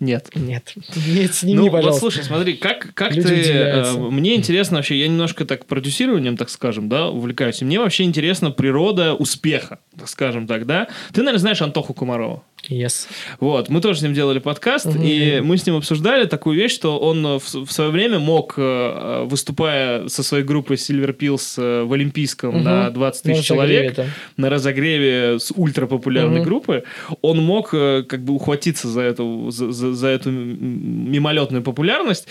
[0.04, 0.30] нет.
[0.34, 0.74] Нет.
[1.06, 1.90] Нет, с ним ну, пожалуйста.
[1.90, 3.34] вот слушай, смотри, как, как Люди ты...
[3.52, 7.62] Э, мне интересно вообще, я немножко так продюсированием, так скажем, да, увлекаюсь.
[7.62, 10.88] И мне вообще интересна природа успеха, так скажем так, да.
[11.12, 12.42] Ты, наверное, знаешь Антоху Комарова?
[12.70, 13.08] Yes.
[13.40, 15.06] Вот, мы тоже с ним делали подкаст, mm-hmm.
[15.06, 19.24] и мы с ним обсуждали такую вещь, что он в, в свое время мог, э,
[19.24, 22.62] выступая со своей группой Silver Pills э, в Олимпийском mm-hmm.
[22.62, 24.06] на 20 тысяч на человек, там.
[24.36, 26.44] на разогреве с ультрапопулярной mm-hmm.
[26.44, 26.84] группы,
[27.20, 32.26] он мог как бы ухватиться за эту, за, за, за эту мимолетную популярность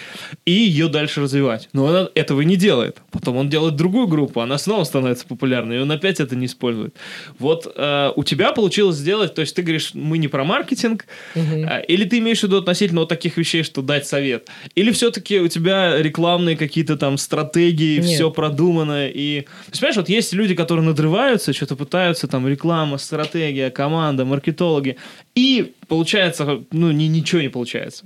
[0.45, 1.69] и ее дальше развивать.
[1.73, 3.01] Но он этого не делает.
[3.11, 6.95] Потом он делает другую группу, она снова становится популярной, и он опять это не использует.
[7.39, 11.43] Вот э, у тебя получилось сделать, то есть ты говоришь, мы не про маркетинг, угу.
[11.43, 15.39] э, или ты имеешь в виду относительно вот таких вещей, что дать совет, или все-таки
[15.39, 18.05] у тебя рекламные какие-то там стратегии, Нет.
[18.05, 19.41] все продумано, и...
[19.41, 24.97] То есть, понимаешь, вот есть люди, которые надрываются, что-то пытаются, там, реклама, стратегия, команда, маркетологи,
[25.35, 28.05] и получается, ну, ни, ничего не получается.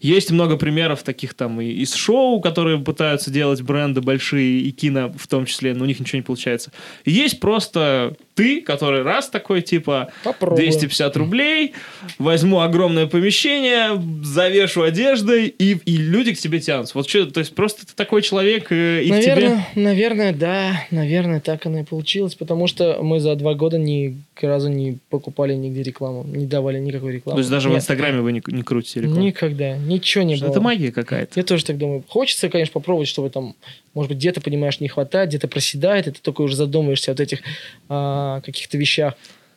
[0.00, 5.12] Есть много примеров таких там и из шоу, которые пытаются делать бренды большие, и кино
[5.16, 6.72] в том числе, но у них ничего не получается.
[7.04, 10.70] Есть просто ты, который раз такой, типа, Попробуем.
[10.70, 11.74] 250 рублей,
[12.18, 16.96] возьму огромное помещение, завешу одеждой, и, и люди к тебе тянутся.
[16.96, 19.82] Вот что, то есть просто ты такой человек, э, и наверное, тебе...
[19.82, 24.68] Наверное, да, наверное, так оно и получилось, потому что мы за два года ни разу
[24.68, 27.36] не покупали нигде рекламу, не давали никакой рекламы.
[27.36, 27.76] То есть даже Нет.
[27.76, 29.22] в Инстаграме вы не, не крутите рекламу?
[29.22, 30.52] Никогда, ничего не что было.
[30.52, 31.32] Это магия какая-то.
[31.40, 32.04] Я тоже так думаю.
[32.06, 33.56] Хочется, конечно, попробовать, чтобы там,
[33.94, 37.20] может быть, где-то, понимаешь, не хватает, где-то проседает, и ты только уже задумаешься о вот
[37.20, 37.40] этих
[37.88, 39.14] а, каких-то вещах.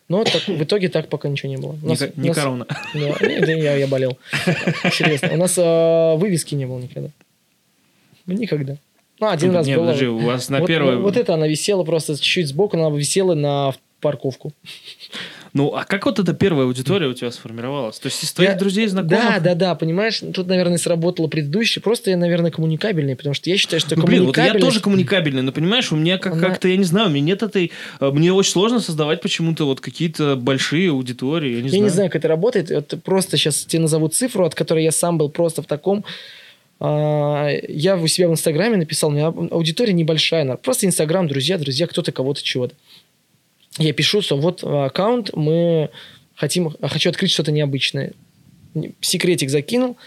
[0.07, 1.77] Но так, в итоге так пока ничего не было.
[1.81, 2.65] У нас, не, не нас, корона.
[2.93, 4.17] Да, да, я, я болел.
[4.91, 5.29] Серьезно.
[5.33, 7.09] У нас а, вывески не было никогда.
[8.25, 8.77] Никогда.
[9.21, 9.85] Ну, один раз Нет, было.
[9.85, 10.95] Подожди, у вас на вот, первой...
[10.95, 14.51] Вот, вот это она висела просто чуть-чуть сбоку, она висела на парковку.
[15.53, 17.99] Ну, а как вот эта первая аудитория у тебя сформировалась?
[17.99, 18.57] То есть из твоих я...
[18.57, 19.19] друзей, знакомых?
[19.19, 21.81] Да, да, да, понимаешь, тут, наверное, сработало предыдущее.
[21.81, 25.41] Просто я, наверное, коммуникабельный, потому что я считаю, что ну, блин, вот я тоже коммуникабельный,
[25.41, 26.41] но понимаешь, у меня как- Она...
[26.41, 27.71] как-то, я не знаю, у меня нет этой...
[27.99, 31.83] Э, мне очень сложно создавать почему-то вот какие-то большие аудитории, я не я знаю.
[31.83, 32.71] Не знаю, как это работает.
[32.71, 36.05] Это просто сейчас тебе назову цифру, от которой я сам был просто в таком
[36.83, 41.85] а, я у себя в Инстаграме написал, у меня аудитория небольшая, просто Инстаграм, друзья, друзья,
[41.85, 42.73] кто-то кого-то чего-то
[43.77, 45.89] я пишу, что вот аккаунт, мы
[46.35, 48.13] хотим, хочу открыть что-то необычное.
[48.99, 49.97] Секретик закинул,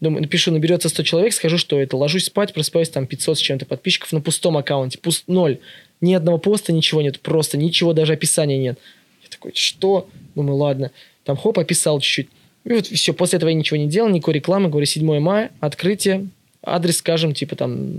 [0.00, 1.96] думаю, напишу, наберется 100 человек, скажу, что это.
[1.96, 4.98] Ложусь спать, просыпаюсь, там 500 с чем-то подписчиков на пустом аккаунте.
[4.98, 5.58] Пуст, ноль.
[6.00, 7.20] Ни одного поста, ничего нет.
[7.20, 8.78] Просто ничего, даже описания нет.
[9.22, 10.08] Я такой, что?
[10.34, 10.90] Думаю, ладно.
[11.24, 12.28] Там хоп, описал чуть-чуть.
[12.64, 14.68] И вот все, после этого я ничего не делал, никакой рекламы.
[14.68, 16.28] Говорю, 7 мая, открытие.
[16.62, 17.92] Адрес, скажем, типа там...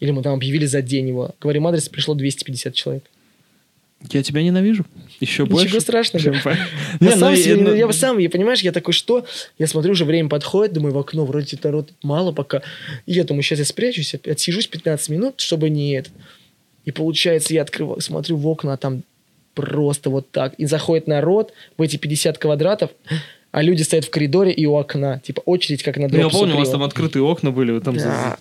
[0.00, 1.34] Или мы там объявили за день его.
[1.40, 3.04] Говорим, адрес, пришло 250 человек.
[4.10, 4.84] Я тебя ненавижу.
[5.20, 5.66] Еще больше.
[5.66, 6.24] Ничего страшного.
[6.24, 6.34] Чем...
[7.00, 9.24] Я, сам себе, я сам, я понимаешь, я такой, что?
[9.58, 12.62] Я смотрю, уже время подходит, думаю, в окно, вроде народ мало пока.
[13.06, 16.10] И я думаю, сейчас я спрячусь, отсижусь 15 минут, чтобы не это.
[16.84, 19.04] И получается, я открываю, смотрю в окна, а там
[19.54, 20.54] просто вот так.
[20.54, 22.90] И заходит народ в эти 50 квадратов,
[23.52, 25.20] а люди стоят в коридоре и у окна.
[25.20, 27.78] Типа очередь, как на Ну, я помню, у вас там открытые окна были.
[27.80, 28.38] Там да.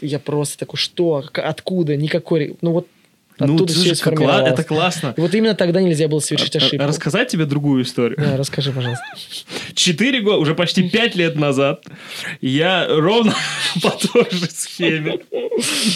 [0.00, 1.22] Я просто такой, что?
[1.32, 1.96] Откуда?
[1.96, 2.56] Никакой...
[2.62, 2.88] Ну, вот
[3.38, 5.14] ну, Оттуда все кла- это классно.
[5.16, 6.86] И вот именно тогда нельзя было совершить ошибку.
[6.86, 8.16] Рассказать тебе другую историю?
[8.18, 9.04] Да, расскажи, пожалуйста.
[9.74, 11.84] Четыре года, уже почти пять лет назад,
[12.40, 13.34] я ровно
[13.82, 15.18] по той же схеме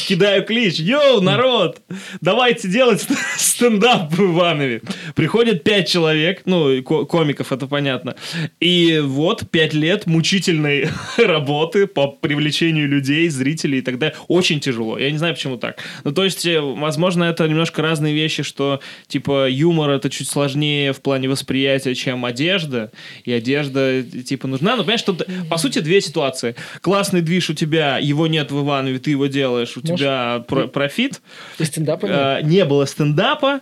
[0.06, 0.78] кидаю клич.
[0.78, 1.80] Йоу, народ,
[2.20, 4.82] давайте делать стендап в Иванове.
[5.14, 8.14] Приходит пять человек, ну, комиков, это понятно.
[8.60, 14.16] И вот пять лет мучительной работы по привлечению людей, зрителей и так далее.
[14.28, 14.98] Очень тяжело.
[14.98, 15.78] Я не знаю, почему так.
[16.04, 20.92] Ну, то есть, э, возможно, это немножко разные вещи, что, типа, юмор это чуть сложнее
[20.92, 22.90] в плане восприятия, чем одежда,
[23.24, 24.76] и одежда, типа, нужна.
[24.76, 26.54] Ну, понимаешь, тут, по сути, две ситуации.
[26.80, 30.66] Классный движ у тебя, его нет в Иванове, ты его делаешь, у Может, тебя про
[30.66, 31.20] профит.
[31.58, 32.14] И стендапа нет?
[32.16, 33.60] А, не было стендапа,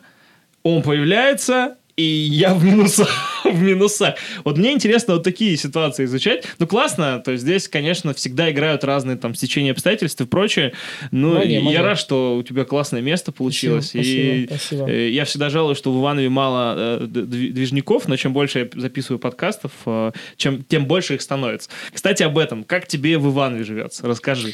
[0.63, 3.09] он появляется, и я в минусах,
[3.45, 4.17] в минусах.
[4.45, 6.45] Вот мне интересно вот такие ситуации изучать.
[6.59, 10.75] Ну, классно, то есть здесь, конечно, всегда играют разные там стечения обстоятельств и прочее.
[11.11, 13.89] Ну, магия, я рад, что у тебя классное место получилось.
[13.89, 14.91] Спасибо, и спасибо, спасибо.
[14.91, 19.19] Э, я всегда жалуюсь, что в Иванове мало э, движников, но чем больше я записываю
[19.19, 21.71] подкастов, э, чем, тем больше их становится.
[21.93, 22.65] Кстати, об этом.
[22.65, 24.07] Как тебе в Иванове живется?
[24.07, 24.53] Расскажи.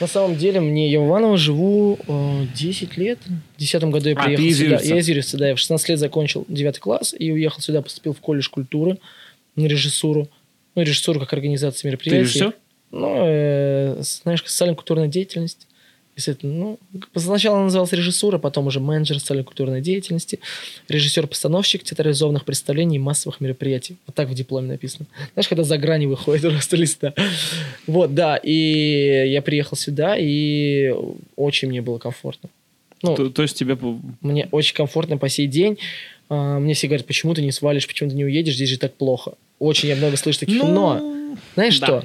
[0.00, 3.18] На самом деле, мне я в Иваново живу э, 10 лет.
[3.56, 4.80] В 10 году я а, приехал сюда.
[4.82, 5.48] Я из Юрьевца, да.
[5.48, 8.98] Я в 16 лет закончил 9 класс и уехал сюда, поступил в колледж культуры
[9.56, 10.28] на режиссуру.
[10.74, 12.18] Ну, режиссуру как организация мероприятий.
[12.18, 12.54] Ты режиссер?
[12.90, 15.68] Ну, э, знаешь, социально-культурная деятельность.
[16.16, 16.78] Это, ну,
[17.16, 20.38] сначала назывался режиссура, потом уже менеджер социальной культурной деятельности,
[20.88, 23.96] режиссер-постановщик театрализованных представлений и массовых мероприятий.
[24.06, 25.06] Вот так в дипломе написано.
[25.32, 27.14] Знаешь, когда за грани выходит просто листа.
[27.86, 28.36] Вот, да.
[28.36, 30.94] И я приехал сюда, и
[31.36, 32.48] очень мне было комфортно.
[33.02, 33.76] Ну, то, то есть тебе...
[34.20, 35.78] Мне очень комфортно по сей день.
[36.28, 38.94] А, мне все говорят, почему ты не свалишь, почему ты не уедешь, здесь же так
[38.94, 39.34] плохо.
[39.58, 41.36] Очень я много слышу таких, ну, но...
[41.54, 41.86] Знаешь да.
[41.86, 42.04] что?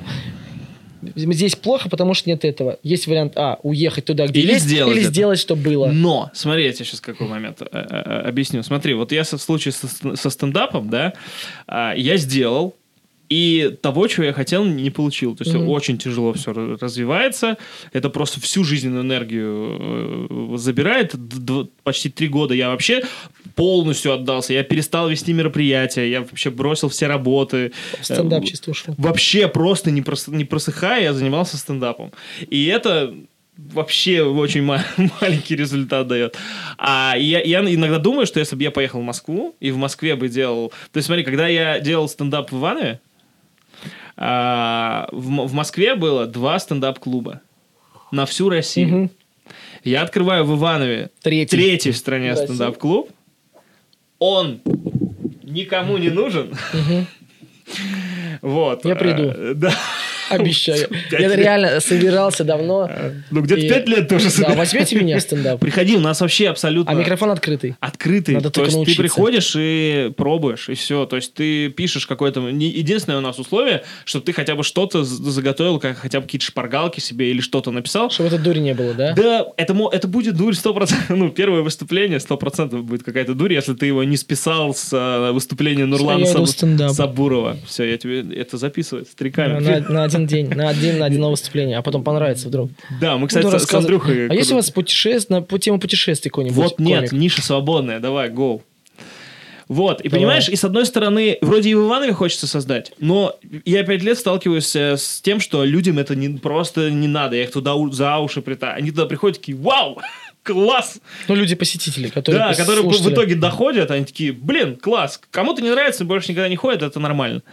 [1.15, 2.77] Здесь плохо, потому что нет этого.
[2.83, 5.11] Есть вариант А, уехать туда, где или есть, сделать или это.
[5.11, 5.87] сделать, что было.
[5.87, 8.63] Но, смотри, я тебе сейчас какой момент э, э, э, объясню.
[8.63, 11.13] Смотри, вот я в случае со, со стендапом, да,
[11.67, 12.75] а, я сделал,
[13.29, 15.35] и того, чего я хотел, не получил.
[15.35, 15.67] То есть mm-hmm.
[15.67, 17.57] очень тяжело все развивается.
[17.93, 21.15] Это просто всю жизненную энергию забирает.
[21.83, 23.03] Почти три года я вообще
[23.55, 24.53] полностью отдался.
[24.53, 27.71] Я перестал вести мероприятия, я вообще бросил все работы.
[28.01, 28.95] Стендап чисто ушел.
[28.97, 32.11] Вообще просто не, прос, не просыхая, я занимался стендапом.
[32.49, 33.13] И это
[33.57, 34.63] вообще очень
[35.21, 36.37] маленький результат дает.
[36.77, 40.15] А я, я иногда думаю, что если бы я поехал в Москву и в Москве
[40.15, 40.69] бы делал...
[40.91, 43.01] То есть смотри, когда я делал стендап в Иванове,
[44.21, 47.39] А, в, в Москве было два стендап-клуба
[48.11, 49.03] на всю Россию.
[49.03, 49.09] Угу.
[49.85, 53.09] Я открываю в Иванове третий, третий в стране стендап-клуб.
[54.19, 54.59] Он
[55.43, 56.51] никому не нужен.
[56.73, 57.05] Угу.
[58.41, 58.83] Вот.
[58.85, 59.31] Я приду.
[59.35, 59.71] А, да.
[60.39, 60.89] Обещаю.
[61.11, 62.87] Я реально собирался давно.
[62.89, 65.59] А, ну, где-то пять лет тоже Да, возьмите меня в стендап.
[65.59, 66.91] Приходи, у нас вообще абсолютно...
[66.91, 67.75] А микрофон открытый.
[67.79, 68.35] Открытый.
[68.35, 71.05] Надо То есть ты приходишь и пробуешь, и все.
[71.05, 72.41] То есть ты пишешь какое-то...
[72.47, 76.99] Единственное у нас условие, чтобы ты хотя бы что-то заготовил, как хотя бы какие-то шпаргалки
[76.99, 78.09] себе или что-то написал.
[78.09, 79.13] Чтобы это дури не было, да?
[79.13, 80.89] Да, это, это будет дурь 100%.
[81.19, 85.85] Ну, первое выступление 100% будет какая-то дурь, если ты его не списал с э, выступления
[85.85, 86.47] Нурлана Саб...
[86.91, 87.57] Сабурова.
[87.67, 89.59] Все, я тебе это записываю с треками.
[89.59, 92.71] На, на один день, на один, на один выступление, а потом понравится вдруг.
[93.01, 94.27] Да, мы, кстати, с, с Андрюхой...
[94.27, 98.61] А если у вас путешествие, на тему путешествий какой-нибудь Вот нет, ниша свободная, давай, go.
[99.69, 100.19] Вот, и Давай.
[100.19, 104.17] понимаешь, и с одной стороны, вроде и в Иванове хочется создать, но я пять лет
[104.17, 108.17] сталкиваюсь э, с тем, что людям это не, просто не надо, я их туда за
[108.17, 108.77] уши притаю.
[108.77, 110.01] Они туда приходят такие, вау,
[110.43, 110.99] класс!
[111.27, 116.03] Ну, люди-посетители, которые Да, которые в итоге доходят, они такие, блин, класс, кому-то не нравится,
[116.03, 117.43] больше никогда не ходят, это нормально.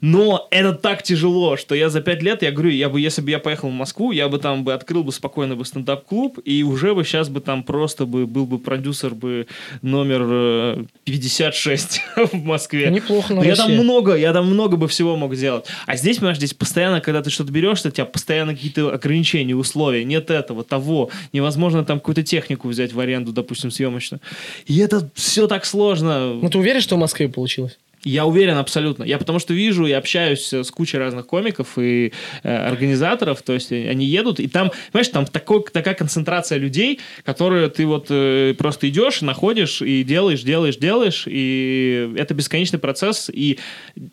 [0.00, 3.30] Но это так тяжело, что я за пять лет, я говорю, я бы, если бы
[3.30, 6.94] я поехал в Москву, я бы там бы открыл бы спокойно бы стендап-клуб, и уже
[6.94, 9.46] бы сейчас бы там просто бы был бы продюсер бы
[9.82, 12.90] номер 56 э, в Москве.
[12.90, 15.66] Неплохо на Я там много, я там много бы всего мог сделать.
[15.86, 20.04] А здесь, понимаешь, здесь постоянно, когда ты что-то берешь, у тебя постоянно какие-то ограничения, условия,
[20.04, 24.20] нет этого, того, невозможно там какую-то технику взять в аренду, допустим, съемочную.
[24.66, 26.34] И это все так сложно.
[26.34, 27.78] Ну, ты уверен, что в Москве получилось?
[28.06, 29.02] Я уверен абсолютно.
[29.02, 32.12] Я потому что вижу и общаюсь с кучей разных комиков и
[32.44, 37.68] э, организаторов, то есть они едут, и там, понимаешь, там такой, такая концентрация людей, которые
[37.68, 43.58] ты вот э, просто идешь, находишь и делаешь, делаешь, делаешь, и это бесконечный процесс, и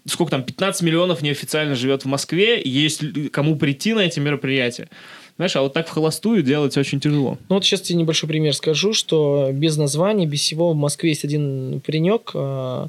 [0.08, 4.90] сколько там, 15 миллионов неофициально живет в Москве, есть кому прийти на эти мероприятия.
[5.36, 7.38] Знаешь, а вот так в холостую делать очень тяжело.
[7.48, 11.26] Ну вот сейчас тебе небольшой пример скажу, что без названий, без всего в Москве есть
[11.26, 12.88] один паренек, э,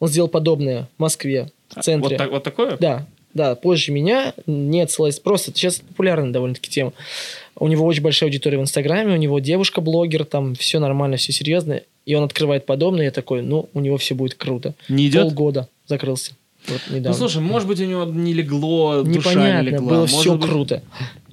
[0.00, 2.10] он сделал подобное в Москве, в центре.
[2.10, 2.76] Вот, так, вот такое?
[2.78, 6.92] Да, да, позже меня, не отсылаясь, просто сейчас популярная довольно-таки тема.
[7.56, 11.80] У него очень большая аудитория в Инстаграме, у него девушка-блогер, там все нормально, все серьезно,
[12.06, 14.74] и он открывает подобное, я такой, ну, у него все будет круто.
[14.88, 15.22] Не идет?
[15.22, 16.32] Полгода закрылся.
[16.68, 17.10] Вот недавно.
[17.10, 19.88] Ну, слушай, может быть, у него не легло, Непонятно, душа не легла.
[19.88, 20.48] было может все быть...
[20.48, 20.82] круто.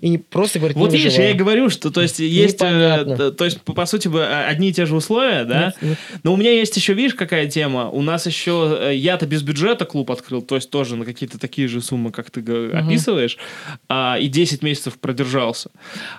[0.01, 3.45] И не просто говорить, Вот видишь, я и говорю, что то есть есть, э, то
[3.45, 5.65] есть по, по сути э, одни и те же условия, да.
[5.65, 5.97] Нет, нет.
[6.23, 7.87] Но у меня есть еще, видишь, какая тема?
[7.87, 11.67] У нас еще э, я-то без бюджета клуб открыл, то есть тоже на какие-то такие
[11.67, 12.75] же суммы, как ты угу.
[12.75, 13.37] описываешь,
[13.89, 15.69] а, и 10 месяцев продержался.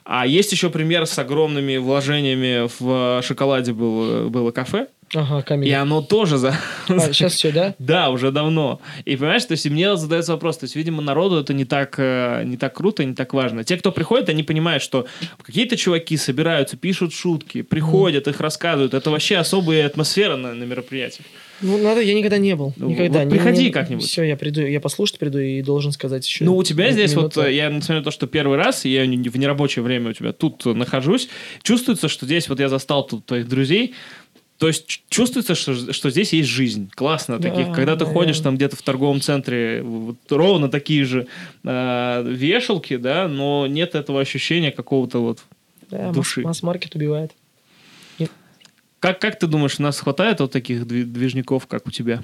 [0.04, 4.86] А есть еще пример с огромными вложениями в шоколаде был, было кафе.
[5.14, 5.68] Ага, камень.
[5.68, 6.54] И оно тоже за...
[6.88, 7.74] А, сейчас все, да?
[7.78, 8.80] Да, уже давно.
[9.04, 12.44] И понимаешь, то есть мне задается вопрос, то есть, видимо, народу это не так, э,
[12.44, 13.64] не так круто, не так важно.
[13.72, 15.06] Те, кто приходит, они понимают, что
[15.42, 18.92] какие-то чуваки собираются, пишут шутки, приходят, их рассказывают.
[18.92, 21.24] Это вообще особая атмосфера на, на мероприятиях.
[21.62, 22.74] Ну, надо, я никогда не был.
[22.76, 23.20] Ну, никогда.
[23.20, 24.04] Вот приходи не, как-нибудь.
[24.04, 26.44] Все, я приду, я послушать приду и должен сказать еще.
[26.44, 27.40] Ну, у тебя здесь минуту.
[27.40, 30.66] вот, я несмотря на то, что первый раз, я в нерабочее время у тебя тут
[30.66, 31.30] нахожусь,
[31.62, 33.94] чувствуется, что здесь вот я застал тут твоих друзей,
[34.62, 36.88] то есть чувствуется, что, что здесь есть жизнь.
[36.94, 37.40] Классно.
[37.40, 41.26] Да, таких, когда ты ходишь там где-то в торговом центре, вот, ровно такие же
[41.64, 45.40] э, вешалки, да, но нет этого ощущения какого-то вот
[45.90, 46.42] да, души.
[46.42, 47.32] Масс-маркет убивает.
[49.00, 52.22] Как, как ты думаешь, у нас хватает вот таких движников, как у тебя?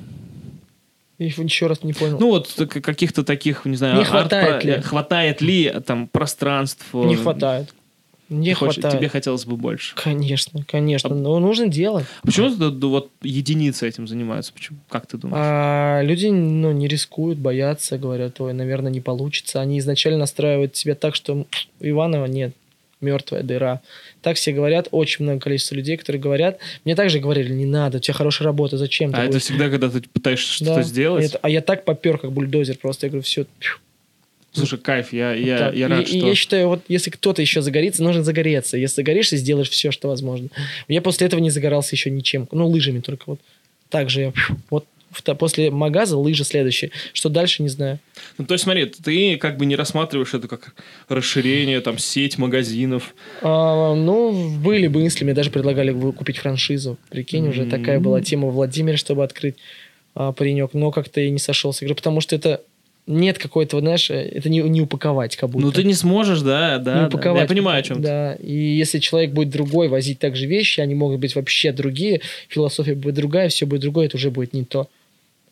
[1.18, 2.18] Я еще раз не понял.
[2.20, 4.80] Ну вот каких-то таких, не знаю, не хватает ли?
[4.80, 6.86] Хватает ли там пространств?
[6.94, 7.74] Не хватает.
[8.28, 8.98] Не хочешь, хватает.
[8.98, 9.94] Тебе хотелось бы больше.
[9.96, 11.10] Конечно, конечно.
[11.10, 11.14] А...
[11.14, 12.06] Но нужно делать.
[12.22, 12.50] Почему
[12.88, 14.52] вот единицы этим занимаются?
[14.52, 14.78] Почему?
[14.88, 15.42] Как ты думаешь?
[15.44, 19.60] А, люди ну, не рискуют, боятся, говорят, ой, наверное, не получится.
[19.60, 21.46] Они изначально настраивают себя так, что у
[21.80, 22.54] Иванова нет
[23.00, 23.80] мертвая дыра.
[24.22, 26.58] Так все говорят, очень много количества людей, которые говорят.
[26.84, 29.12] Мне также говорили, не надо, у тебя хорошая работа, зачем?
[29.14, 30.82] А это всегда, когда ты пытаешься что-то да.
[30.82, 31.26] сделать?
[31.26, 33.46] Это, а я так попер, как бульдозер, просто я говорю, все,
[34.58, 35.70] Слушай, кайф, я, я, да.
[35.70, 36.16] я рад, и, что...
[36.16, 38.76] И я считаю, вот если кто-то еще загорится, нужно загореться.
[38.76, 40.48] Если загоришься, сделаешь все, что возможно.
[40.88, 42.48] Я после этого не загорался еще ничем.
[42.52, 43.40] Ну, лыжами только вот.
[43.88, 44.32] Так же я...
[44.70, 44.84] Вот
[45.38, 46.90] после магаза лыжи следующие.
[47.12, 47.98] Что дальше, не знаю.
[48.36, 50.74] Ну, то есть, смотри, ты как бы не рассматриваешь это как
[51.08, 53.14] расширение, там, сеть магазинов?
[53.42, 56.98] А, ну, были бы мысли, мне даже предлагали купить франшизу.
[57.10, 57.50] Прикинь, mm-hmm.
[57.50, 59.56] уже такая была тема в Владимире, чтобы открыть
[60.14, 60.74] а, паренек.
[60.74, 61.84] Но как-то и не сошелся.
[61.84, 62.62] Говорю, потому что это
[63.08, 65.66] нет какой-то, знаешь, это не, не упаковать как будто.
[65.66, 67.00] Ну, ты не сможешь, да, да.
[67.00, 67.38] Не упаковать.
[67.38, 67.42] Да.
[67.42, 71.18] Я понимаю, о чем Да, и если человек будет другой возить также вещи, они могут
[71.18, 74.88] быть вообще другие, философия будет другая, все будет другое, это уже будет не то.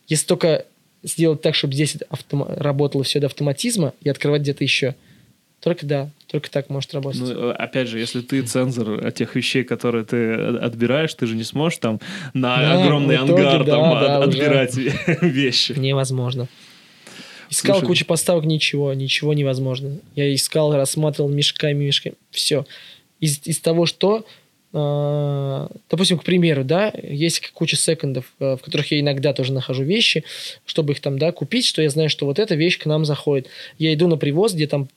[0.07, 0.67] Если только
[1.03, 2.45] сделать так, чтобы здесь автом...
[2.47, 4.95] работало все до автоматизма и открывать где-то еще.
[5.63, 7.23] Только да, только так может работать.
[7.23, 11.79] Ну, опять же, если ты цензор тех вещей, которые ты отбираешь, ты же не сможешь
[11.79, 12.01] там
[12.35, 14.93] на да, огромный итоге, ангар да, там да, отбирать уже.
[15.23, 15.73] вещи.
[15.73, 16.47] Невозможно.
[17.51, 19.99] Искал Слушай, кучу поставок, ничего, ничего невозможно.
[20.15, 22.67] Я искал, рассматривал мешками, мешками, все.
[23.21, 24.27] Из, из того, что
[24.79, 29.85] а, допустим, к примеру, да, есть куча секондов, э, в которых я иногда тоже нахожу
[29.85, 30.23] вещи,
[30.67, 33.49] чтобы их там, да, купить, что я знаю, что вот эта вещь к нам заходит.
[33.79, 34.89] Я иду на привоз, где там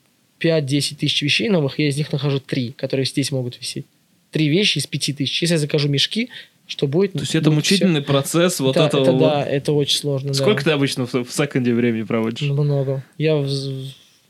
[0.41, 3.85] 5-10 тысяч вещей новых, я из них нахожу 3, которые здесь могут висеть.
[4.31, 5.41] Три вещи из 5 тысяч.
[5.41, 6.29] Если я закажу мешки,
[6.69, 7.13] что будет?
[7.13, 8.11] То есть это мучительный все.
[8.11, 9.03] процесс вот это, этого.
[9.03, 10.33] Это, да, это очень сложно.
[10.35, 10.71] Сколько да.
[10.71, 12.47] ты обычно в, в секонде времени проводишь?
[12.47, 13.03] Много.
[13.17, 13.49] Я в,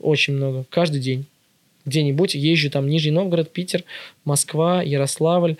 [0.00, 0.64] очень много.
[0.70, 1.26] Каждый день
[1.84, 3.84] где-нибудь езжу там Нижний Новгород, Питер,
[4.24, 5.56] Москва, Ярославль,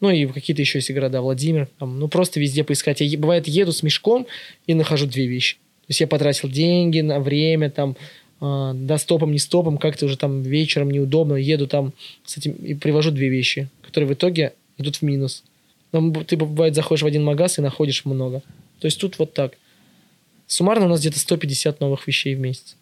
[0.00, 3.00] ну и какие-то еще есть города, Владимир, там, ну просто везде поискать.
[3.00, 4.26] Я, бывает, еду с мешком
[4.66, 5.56] и нахожу две вещи.
[5.56, 7.96] То есть я потратил деньги на время, там,
[8.40, 11.92] э, да, стопом, не стопом, как-то уже там вечером неудобно, еду там
[12.24, 15.42] с этим и привожу две вещи, которые в итоге идут в минус.
[15.92, 18.42] Но ты, бывает, заходишь в один магаз и находишь много.
[18.80, 19.52] То есть тут вот так.
[20.46, 22.76] Суммарно у нас где-то 150 новых вещей в месяц.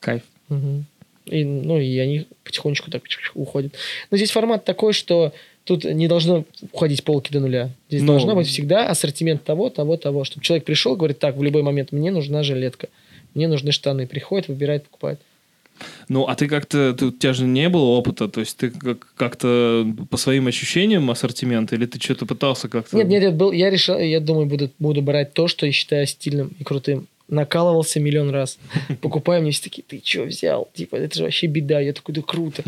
[0.00, 0.22] Кайф.
[0.48, 0.84] Угу.
[1.26, 3.02] И, ну, и они потихонечку так
[3.34, 3.74] уходят.
[4.10, 5.32] Но здесь формат такой, что
[5.64, 7.70] тут не должно уходить полки до нуля.
[7.88, 10.24] Здесь ну, должно быть всегда ассортимент того, того, того.
[10.24, 12.88] Чтобы человек пришел, говорит, так, в любой момент мне нужна жилетка,
[13.34, 14.06] мне нужны штаны.
[14.06, 15.20] Приходит, выбирает, покупает.
[16.08, 19.06] Ну, а ты как-то, ты, у тебя же не было опыта, то есть ты как-
[19.16, 22.96] как-то по своим ощущениям ассортимент, или ты что-то пытался как-то...
[22.96, 26.06] Нет, нет, нет, был, я решил, я думаю, буду, буду брать то, что я считаю
[26.06, 28.58] стильным и крутым накалывался миллион раз.
[29.00, 30.68] Покупаю, мне все такие, ты что взял?
[30.74, 31.80] Типа, это же вообще беда.
[31.80, 32.62] Я такой, да круто.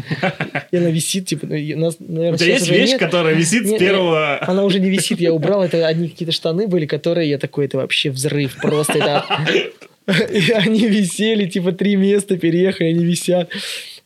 [0.71, 3.01] И она висит, типа, ну, нас, наверное, У тебя есть вещь, нет.
[3.01, 4.39] которая висит нет, с первого...
[4.47, 5.63] Она уже не висит, я убрал.
[5.63, 8.57] Это одни какие-то штаны были, которые я такой, это вообще взрыв.
[8.61, 9.25] Просто это...
[10.33, 13.51] И они висели, типа, три места переехали, они висят.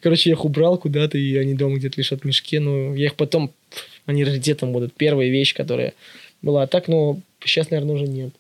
[0.01, 2.61] Короче, я их убрал куда-то, и они дома где-то лежат в мешке.
[2.61, 3.53] Ну, я их потом...
[4.05, 4.95] Они раритетом будут.
[4.95, 5.93] Первая вещь, которая
[6.43, 6.63] была.
[6.63, 8.33] А так, ну, сейчас, наверное, уже нет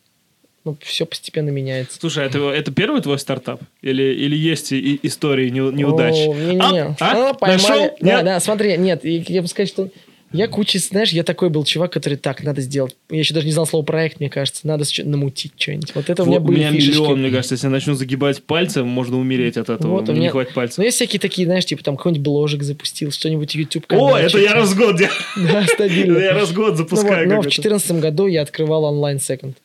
[0.66, 1.96] ну, все постепенно меняется.
[1.98, 3.60] Слушай, а это, это первый твой стартап?
[3.82, 6.14] Или, или есть и истории не, неудач?
[6.14, 6.80] О, не, не, не.
[6.80, 6.96] А?
[6.98, 7.34] а?
[7.34, 7.62] Поймали.
[7.62, 7.96] Нашел?
[8.00, 8.24] Да, нет?
[8.24, 9.90] да, смотри, нет, я бы сказать, что
[10.36, 12.96] я куча, знаешь, я такой был чувак, который так, надо сделать.
[13.10, 14.66] Я еще даже не знал слово проект, мне кажется.
[14.66, 15.94] Надо намутить что-нибудь.
[15.94, 16.90] Вот это вот, у меня были У меня фишечки.
[16.98, 19.92] миллион, мне кажется, если я начну загибать пальцы, можно умереть от этого.
[19.92, 20.78] Вот, у меня не хватит пальцев.
[20.78, 24.14] Ну, есть всякие такие, знаешь, типа там какой-нибудь бложек запустил, что-нибудь YouTube канал.
[24.14, 24.96] О, это я раз в год
[25.36, 26.18] Да, стабильно.
[26.18, 27.28] Я раз в год запускаю.
[27.28, 29.56] Но в 2014 году я открывал онлайн-секонд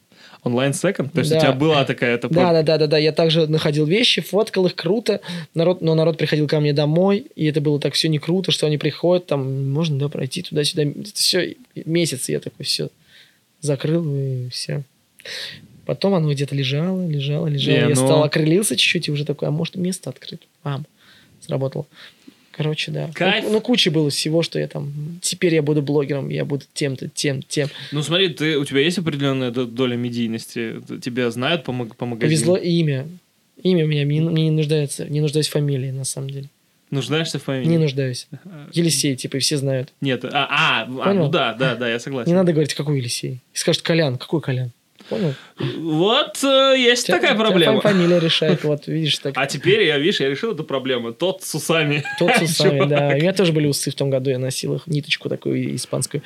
[0.44, 1.14] онлайн секонд?
[1.14, 1.38] То есть да.
[1.38, 2.16] у тебя была такая...
[2.16, 2.98] Это да, да, да, да, да.
[2.98, 5.22] Я также находил вещи, фоткал их круто.
[5.54, 8.68] Народ, но народ приходил ко мне домой, и это было так все не круто, что
[8.68, 10.84] они приходят, там, можно, да, пройти туда-сюда.
[10.84, 12.90] Это все месяц, я такой, все,
[13.62, 14.84] закрыл, и все.
[15.86, 17.76] Потом оно где-то лежало, лежало, лежало.
[17.76, 18.02] Не, я но...
[18.02, 20.42] Ну стал окрылился чуть-чуть, и уже такой, а может место открыть?
[20.64, 20.86] Бам,
[21.40, 21.86] сработало.
[22.62, 23.10] Короче, да.
[23.14, 23.46] Кайф.
[23.46, 24.94] Ну, ну, куча было всего, что я там...
[25.22, 27.70] Теперь я буду блогером, я буду тем-то, тем, тем.
[27.92, 30.76] Ну, смотри, ты, у тебя есть определенная доля медийности?
[31.02, 32.20] Тебя знают по, по магазину?
[32.20, 33.08] Повезло имя.
[33.64, 36.50] Имя у меня мне, мне не нуждается, не нуждаюсь в фамилии, на самом деле.
[36.92, 37.68] Нуждаешься в фамилии?
[37.68, 38.28] Не нуждаюсь.
[38.74, 39.92] Елисей, типа, все знают.
[40.02, 42.30] Нет, а, а, а ну да, да, да, я согласен.
[42.30, 43.40] Не надо говорить, какой Елисей.
[43.54, 44.72] Скажут, Колян, какой Колян?
[45.12, 45.34] Понял?
[45.78, 47.82] Вот э, есть тебя, такая проблема.
[47.82, 49.18] Фамилия решает, вот видишь.
[49.18, 49.34] Так.
[49.36, 51.12] А теперь я, видишь, я решил эту проблему.
[51.12, 52.06] Тот с усами.
[52.18, 53.10] Тот с усами, да.
[53.10, 56.24] У меня тоже были усы в том году, я носил их, ниточку такую испанскую.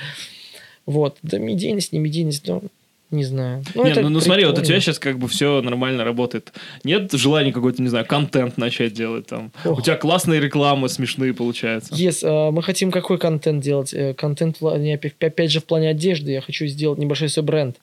[0.86, 1.18] Вот.
[1.24, 2.62] Да медийность, не медийность, но
[3.10, 3.64] не знаю.
[3.74, 6.54] Ну, не, ну, ну смотри, вот у тебя сейчас как бы все нормально работает.
[6.84, 9.52] Нет желания какой-то, не знаю, контент начать делать там.
[9.64, 9.80] Ох.
[9.80, 11.96] У тебя классные рекламы, смешные получаются.
[11.96, 13.96] Yes, uh, мы хотим какой контент делать?
[13.96, 16.34] Э, контент, опять же, в плане одежды.
[16.34, 17.78] Я хочу сделать небольшой свой бренд.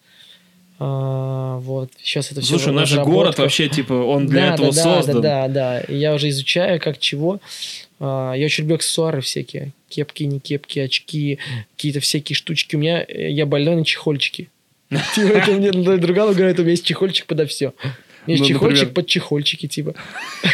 [0.85, 4.83] А, вот, сейчас это все Слушай, наш город вообще, типа, он для да, этого да,
[4.83, 5.20] создан.
[5.20, 5.95] Да, да, да.
[5.95, 7.39] Я уже изучаю, как чего.
[8.01, 9.70] А, я очень люблю аксессуары всякие.
[9.89, 11.39] Кепки, не кепки, очки,
[11.76, 12.74] какие-то всякие штучки.
[12.74, 14.49] У меня, э, я больной на чехольчики.
[15.14, 17.74] Типа, это мне другая говорит, у меня есть чехольчик подо все.
[18.27, 18.95] Есть ну, чехольчик например...
[18.95, 19.95] под чехольчики, типа.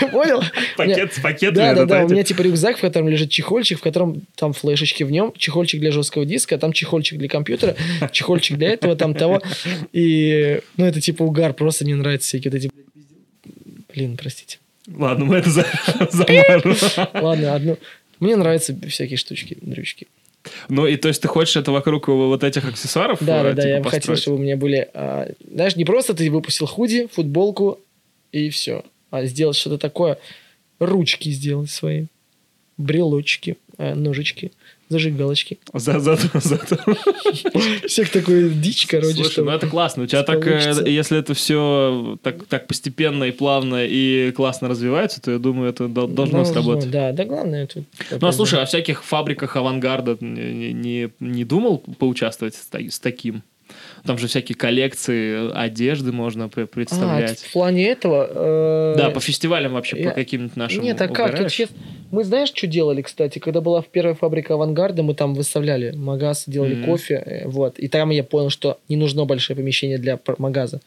[0.13, 0.43] Понял?
[0.77, 1.57] Пакет с пакетами.
[1.57, 2.05] Да, да, да.
[2.05, 5.81] У меня типа рюкзак, в котором лежит чехольчик, в котором там флешечки в нем, чехольчик
[5.81, 7.77] для жесткого диска, а там чехольчик для компьютера,
[8.13, 9.43] чехольчик для этого, там того.
[9.93, 12.71] И, ну, это типа угар, просто мне нравятся всякие вот эти...
[13.95, 14.59] Блин, простите.
[14.87, 15.51] Ладно, мы это
[16.11, 16.75] замажем.
[17.15, 17.79] Ладно, одну...
[18.19, 20.07] Мне нравятся всякие штучки, дрючки.
[20.69, 23.19] Ну, и то есть ты хочешь это вокруг вот этих аксессуаров?
[23.21, 24.89] Да, да, да, типа, я бы хотел, чтобы у меня были...
[24.95, 27.81] А, знаешь, не просто ты выпустил худи, футболку
[28.33, 30.19] и все, а сделать что-то такое,
[30.79, 32.07] ручки сделать свои.
[32.79, 34.53] брелочки, э, ножички,
[34.89, 35.59] зажигалочки.
[35.73, 36.61] За, за, за.
[37.87, 39.15] Всех такой дичь, короче.
[39.15, 40.05] Слушай, ну это классно.
[40.05, 45.21] У тебя так, э, если это все так, так постепенно и плавно и классно развивается,
[45.21, 46.91] то я думаю, это должно сработать.
[46.91, 47.85] Да, да, главное это...
[48.21, 53.43] Ну, а слушай, а всяких фабриках авангарда не, не, не думал поучаствовать с таким?
[54.09, 57.43] Там же всякие коллекции одежды можно представлять.
[57.45, 58.27] А, в плане этого...
[58.31, 58.95] Э...
[58.97, 60.09] Да, по фестивалям вообще, я...
[60.09, 61.37] по каким-нибудь нашим Нет, а как?
[61.37, 61.77] Тут, честно,
[62.11, 63.39] мы знаешь, что делали, кстати?
[63.39, 66.87] Когда была первая фабрика авангарда, мы там выставляли магаз, делали mm-hmm.
[66.87, 67.79] кофе, э, вот.
[67.79, 70.81] И там я понял, что не нужно большое помещение для магаза.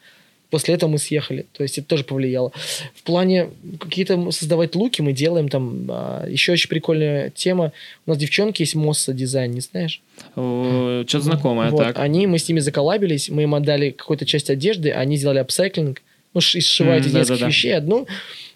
[0.51, 1.45] После этого мы съехали.
[1.53, 2.51] То есть это тоже повлияло.
[2.93, 3.49] В плане
[3.79, 5.87] какие-то создавать луки мы делаем там.
[5.89, 7.71] А, еще очень прикольная тема.
[8.05, 10.01] У нас девчонки есть Mossa Design, не знаешь?
[10.33, 11.81] Что-то знакомое, вот.
[11.81, 11.99] так.
[11.99, 16.01] Они, мы с ними заколабились, мы им отдали какую-то часть одежды, они сделали upcycling,
[16.33, 18.07] ну, сшивают mm, да, да, вещей одну.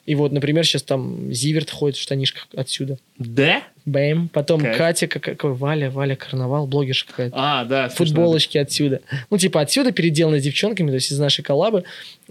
[0.06, 2.98] И вот, например, сейчас там Zivert ходит в штанишках отсюда.
[3.18, 3.64] Да?
[3.86, 4.30] Бэм.
[4.30, 4.78] Потом Кайф.
[4.78, 7.36] Катя, как, какой Валя, Валя Карнавал, блогерша какая-то.
[7.38, 7.90] А, да.
[7.90, 9.02] Футболочки отсюда.
[9.30, 11.84] Ну, типа, отсюда переделаны с девчонками, то есть из нашей коллабы.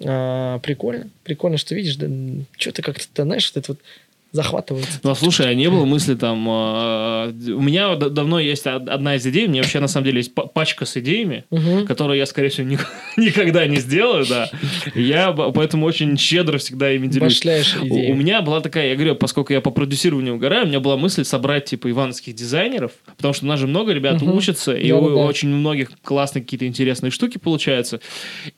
[0.05, 1.09] А, прикольно.
[1.25, 2.07] Прикольно, что видишь, да,
[2.57, 3.81] что-то как-то, знаешь, вот это вот
[4.35, 4.89] захватывает.
[5.05, 6.45] Ну, а слушай, а не было мысли там...
[6.49, 10.35] Э, у меня давно есть одна из идей, у меня вообще на самом деле есть
[10.35, 11.87] пачка с идеями, угу.
[11.87, 12.77] которые я, скорее всего, ни,
[13.17, 14.51] никогда не сделаю, да.
[14.97, 17.45] Я поэтому очень щедро всегда ими делюсь.
[17.81, 20.97] У, у меня была такая, я говорю, поскольку я по продюсированию угораю, у меня была
[20.97, 24.37] мысль собрать, типа, ивановских дизайнеров, потому что у нас же много ребят угу.
[24.37, 25.15] учатся, и да, у, да.
[25.15, 28.01] очень многих классные какие-то интересные штуки получаются.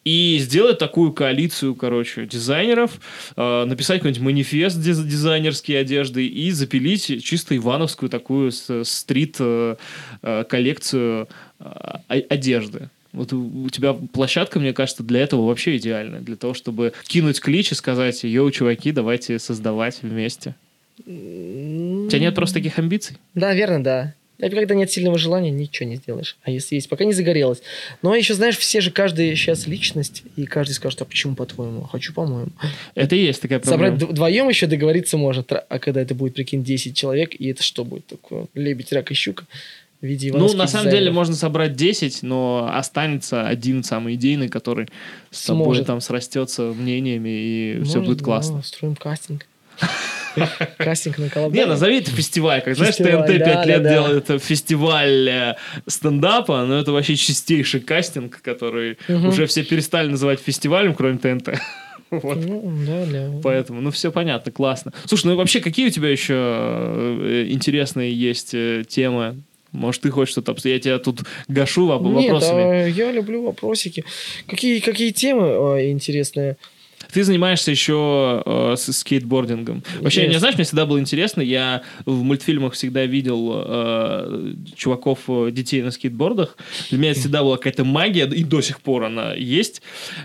[0.07, 2.93] И сделать такую коалицию, короче, дизайнеров,
[3.37, 11.65] э, написать какой-нибудь манифест дизайнерский, ивановские одежды и запилить чисто ивановскую такую стрит-коллекцию э,
[12.09, 12.91] э, одежды.
[13.13, 16.21] Вот у тебя площадка, мне кажется, для этого вообще идеальная.
[16.21, 20.55] Для того, чтобы кинуть клич и сказать, йоу, чуваки, давайте создавать вместе.
[20.99, 23.17] У тебя нет просто таких амбиций?
[23.35, 24.15] Да, верно, да.
[24.41, 26.37] А когда нет сильного желания, ничего не сделаешь.
[26.43, 27.63] А если есть, пока не загорелось.
[28.03, 31.83] Но еще, знаешь, все же, каждый сейчас личность, и каждый скажет, а почему по-твоему?
[31.83, 32.51] Хочу по-моему.
[32.95, 33.95] Это и есть такая проблема.
[33.95, 35.53] Собрать вдвоем еще договориться может.
[35.53, 38.47] А когда это будет, прикинь, 10 человек, и это что будет такое?
[38.55, 39.47] Лебедь, рак и щука?
[40.03, 44.89] В виде ну, на самом деле, можно собрать 10, но останется один самый идейный, который
[45.31, 48.59] с тобой там срастется мнениями, и Может, все будет классно.
[48.59, 49.47] Да, строим кастинг.
[50.79, 51.67] Кастинг на коллаборацию.
[51.67, 52.63] Не, назови это фестиваль.
[52.63, 55.57] Как знаешь, ТНТ пять лет делает фестиваль э,
[55.87, 61.51] стендапа, но это вообще чистейший кастинг, который уже все перестали называть фестивалем, кроме ТНТ.
[62.09, 62.39] Вот.
[62.39, 63.31] Ну, да, да.
[63.43, 64.93] Поэтому, ну, все понятно, классно.
[65.07, 69.43] Слушай, ну вообще, какие у тебя еще э, интересные есть э, темы?
[69.73, 72.23] Может, ты хочешь что-то Я тебя тут гашу вопросами.
[72.23, 74.05] Нет, а я люблю вопросики.
[74.47, 76.57] Какие, какие темы интересные?
[77.13, 79.83] Ты занимаешься еще э, с скейтбордингом.
[80.01, 80.29] Вообще, yes.
[80.29, 81.41] не знаешь, мне всегда было интересно.
[81.41, 86.57] Я в мультфильмах всегда видел э, чуваков, э, детей на скейтбордах.
[86.91, 89.83] Для меня всегда была какая-то магия, и до сих пор она есть.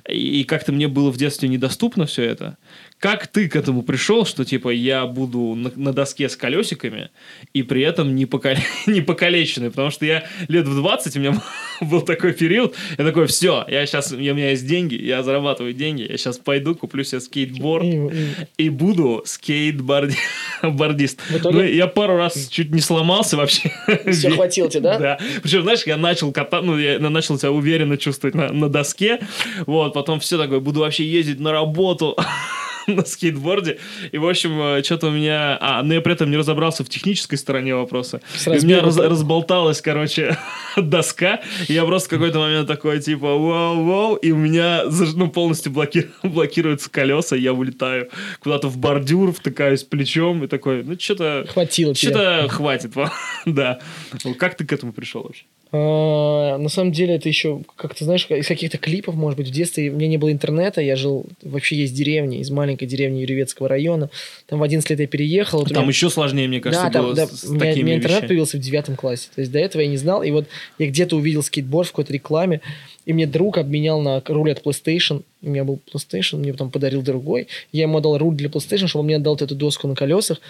[0.10, 2.58] И как-то мне было в детстве недоступно все это.
[3.02, 7.10] Как ты к этому пришел, что типа я буду на, на доске с колесиками
[7.52, 9.72] и при этом не, покале, не покалеченный?
[9.72, 11.42] Потому что я лет в 20, у меня
[11.82, 16.06] был такой период, я такой, все, я сейчас, у меня есть деньги, я зарабатываю деньги,
[16.08, 17.88] я сейчас пойду, куплю себе скейтборд
[18.60, 21.20] и буду скейтбордист.
[21.44, 23.72] Ну, я пару раз чуть не сломался вообще.
[24.12, 25.00] Все хватило тебе, да?
[25.00, 25.20] Да.
[25.42, 29.20] Причем, знаешь, я начал кататься, ну, я начал себя уверенно чувствовать на, на доске,
[29.66, 32.16] вот, потом все такое, буду вообще ездить на работу.
[32.96, 33.80] на скейтборде.
[34.12, 35.58] И, в общем, э, что-то у меня...
[35.60, 38.22] А, но я при этом не разобрался в технической стороне вопроса.
[38.46, 40.38] И у меня раз, разболталась, короче,
[40.78, 41.42] доска.
[41.68, 44.84] И я просто в какой-то момент такой, типа, вау-вау, и у меня
[45.16, 46.10] ну, полностью блоки...
[46.24, 51.46] блокируются колеса, и я вылетаю куда-то в бордюр, втыкаюсь плечом, и такой, ну, что-то...
[51.50, 52.94] Хватило Что-то хватит,
[53.46, 53.80] да.
[54.38, 55.46] Как ты к этому пришел вообще?
[55.74, 59.52] А, на самом деле это еще, как ты знаешь, из каких-то клипов, может быть, в
[59.52, 63.70] детстве у меня не было интернета, я жил вообще есть деревня, из маленькой деревни Юрьевецкого
[63.70, 64.10] района.
[64.48, 65.64] Там в 11 лет я переехал.
[65.64, 65.88] Там меня...
[65.88, 68.18] еще сложнее, мне кажется, да, было там, да, с у меня, такими у меня интернет
[68.18, 68.28] вещами.
[68.28, 69.30] появился в девятом классе.
[69.34, 70.24] То есть до этого я не знал.
[70.24, 70.48] И вот
[70.78, 72.60] я где-то увидел скейтборд в какой-то рекламе,
[73.06, 75.24] и мне друг обменял на руль от PlayStation.
[75.42, 77.48] У меня был PlayStation, мне потом подарил другой.
[77.72, 80.42] Я ему отдал руль для PlayStation, чтобы он мне отдал эту доску на колесах.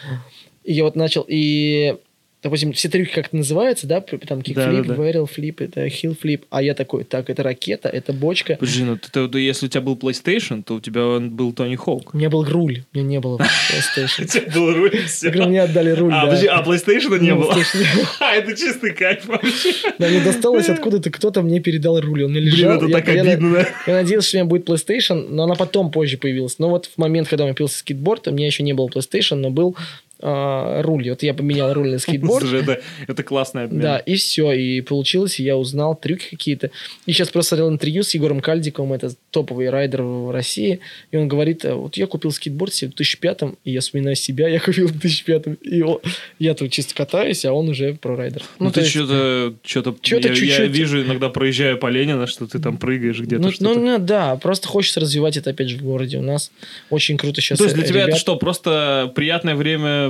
[0.63, 1.25] И я вот начал...
[1.27, 1.95] И
[2.43, 5.25] допустим, все трюки как-то называются, да, там кикфлип, да, да, да.
[5.25, 8.57] флип, это хилл флип, а я такой, так, это ракета, это бочка.
[8.59, 12.13] Подожди, ну ты, ты, если у тебя был PlayStation, то у тебя был Тони Хоук.
[12.13, 14.21] У меня был руль, у меня не было PlayStation.
[14.23, 15.31] У тебя был руль, все.
[15.31, 17.55] Мне отдали руль, А, подожди, а PlayStation не было?
[18.19, 19.73] А, это чистый кайф вообще.
[19.99, 22.79] Да, мне досталось откуда-то, кто-то мне передал руль, он мне лежал.
[22.79, 23.67] Блин, это так обидно?
[23.87, 26.59] Я надеялся, что у меня будет PlayStation, но она потом позже появилась.
[26.59, 29.35] Но вот в момент, когда у меня появился скейтборд, у меня еще не было PlayStation,
[29.35, 29.75] но был
[30.21, 31.09] а, руль.
[31.09, 32.51] Вот я поменял руль на скейтборд.
[32.51, 33.81] Это, это классная обмен.
[33.81, 34.51] Да, и все.
[34.51, 36.71] И получилось, и я узнал трюки какие-то.
[37.05, 40.79] И сейчас просто смотрел интервью с Егором Кальдиковым, это топовый райдер в России.
[41.11, 44.47] И он говорит, «А вот я купил скейтборд себе в 2005 и я вспоминаю себя,
[44.47, 45.99] я купил в 2005 и он,
[46.39, 48.43] я тут чисто катаюсь, а он уже про райдер.
[48.59, 50.49] Ну, ну ты что-то, что-то, я, чуть-чуть.
[50.49, 53.41] я вижу иногда проезжая по Ленина, что ты там прыгаешь где-то.
[53.41, 56.17] Ну, ну, ну, да, просто хочется развивать это опять же в городе.
[56.17, 56.51] У нас
[56.89, 57.57] очень круто сейчас.
[57.57, 58.09] То есть для тебя ребят...
[58.09, 59.55] это что, просто приятное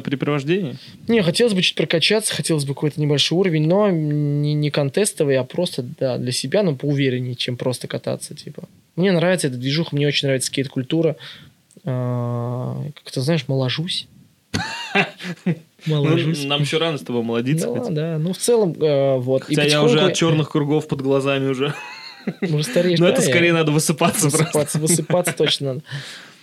[0.02, 0.76] времяпрепровождение?
[1.08, 5.44] Не, хотелось бы чуть прокачаться, хотелось бы какой-то небольшой уровень, но не, не контестовый, а
[5.44, 8.36] просто да, для себя, но поувереннее, чем просто кататься.
[8.36, 8.64] Типа.
[8.96, 11.16] Мне нравится эта движуха, мне очень нравится скейт-культура.
[11.84, 14.08] А, как-то, знаешь, моложусь.
[15.86, 16.44] Моложусь.
[16.44, 17.74] Ну, нам еще рано с тобой молодиться.
[17.74, 18.18] Да, да.
[18.20, 19.44] Ну, в целом, э, вот.
[19.44, 21.74] Хотя я уже от черных кругов под глазами уже.
[22.42, 25.84] Уже стареешь, Но это скорее надо высыпаться Высыпаться, высыпаться точно надо.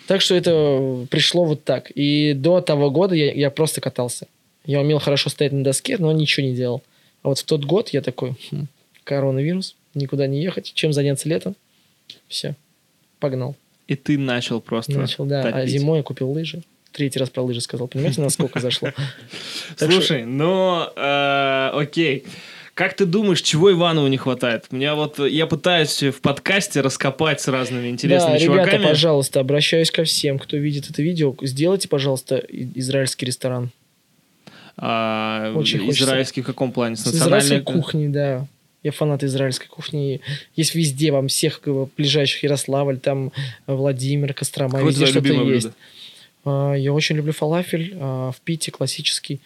[0.09, 1.93] Так что это пришло вот так.
[1.95, 4.27] И до того года я, я просто катался.
[4.65, 6.83] Я умел хорошо стоять на доске, но ничего не делал.
[7.23, 8.69] А вот в тот год я такой, хм,
[9.05, 11.57] коронавирус, никуда не ехать, чем заняться летом.
[12.27, 12.55] Все,
[13.21, 13.55] погнал.
[13.87, 15.41] И ты начал просто Начал, да.
[15.41, 15.57] А топить.
[15.57, 16.63] А зимой я купил лыжи.
[16.93, 17.87] Третий раз про лыжи сказал.
[17.87, 18.93] Понимаете, насколько зашло?
[19.77, 22.25] Слушай, ну, э, окей.
[22.79, 24.71] Как ты думаешь, чего Иванову не хватает?
[24.71, 28.71] Меня вот я пытаюсь в подкасте раскопать с разными интересными да, чуваками.
[28.71, 33.71] Ребята, пожалуйста, обращаюсь ко всем, кто видит это видео, сделайте, пожалуйста, израильский ресторан.
[34.77, 36.53] А, Очень израильский хочется.
[36.53, 36.95] в каком плане?
[36.95, 38.47] С, с израильской кухни, да.
[38.85, 40.21] Я фанат израильской кухни.
[40.55, 41.61] Есть везде, вам всех
[41.97, 43.33] ближайших Ярославль, там
[43.67, 45.67] Владимир, Кострома, Какое везде что-то есть.
[45.67, 45.75] Блюдо?
[46.45, 49.41] А, я очень люблю фалафель а, в Пите, классический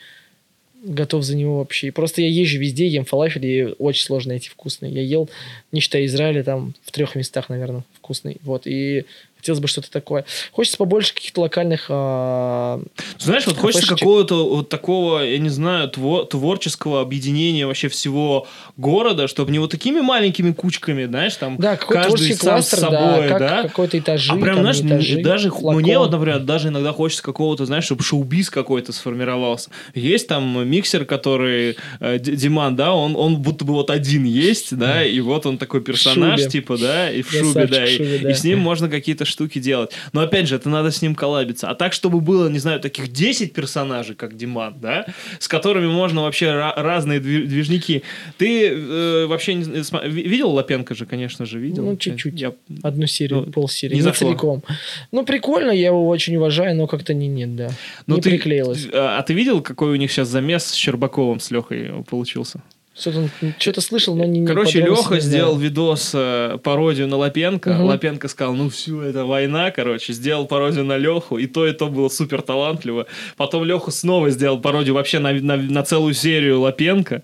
[0.82, 1.92] готов за него вообще.
[1.92, 4.90] Просто я езжу везде, ем фалафель, и очень сложно найти вкусный.
[4.90, 5.30] Я ел,
[5.70, 8.38] не считая Израиля, там в трех местах, наверное, вкусный.
[8.42, 9.04] Вот, и
[9.42, 10.24] Хотелось бы что-то такое.
[10.52, 11.86] Хочется побольше каких-то локальных...
[11.88, 12.80] А...
[13.24, 18.46] Знаешь, вот хочется какого-то вот такого, я не знаю, твор- творческого объединения вообще всего
[18.76, 23.28] города, чтобы не вот такими маленькими кучками, знаешь, там да, каждый сам кластер, с собой,
[23.28, 23.62] да, да?
[23.62, 25.82] какой-то этажи, а прям, знаешь, этажи, даже флакон.
[25.82, 29.70] мне вот, например, даже иногда хочется какого-то, знаешь, чтобы шоу-биз какой-то сформировался.
[29.94, 35.04] Есть там миксер, который э, Диман, да, он, он будто бы вот один есть, да,
[35.04, 38.34] и вот он такой персонаж, типа, да, и в шубе, да, и, шубе, да, и
[38.34, 39.92] с ним можно какие-то штуки делать.
[40.12, 41.68] Но опять же, это надо с ним коллабиться.
[41.68, 45.06] А так, чтобы было, не знаю, таких 10 персонажей, как Диман, да,
[45.38, 48.02] с которыми можно вообще разные движники.
[48.38, 49.64] Ты э, вообще не,
[50.08, 51.84] видел Лапенко же, конечно же, видел?
[51.84, 52.40] Ну, чуть-чуть.
[52.40, 52.52] Я...
[52.82, 53.96] Одну серию, ну, полсерии.
[53.96, 54.62] Не, не целиком.
[55.10, 57.70] Ну, прикольно, я его очень уважаю, но как-то не нет, да.
[58.06, 58.88] Ну, не ты, приклеилось.
[58.92, 62.62] А, а ты видел, какой у них сейчас замес с Щербаковым, с Лехой получился?
[62.94, 67.70] Что-то, что-то слышал, но не Короче, Леха сделал видос, э, пародию на Лапенко.
[67.70, 67.84] Угу.
[67.86, 70.12] Лапенко сказал, ну все, это война, короче.
[70.12, 73.06] Сделал пародию на Леху, и то, и то было супер талантливо.
[73.38, 77.22] Потом Леха снова сделал пародию вообще на, на, на целую серию Лапенко.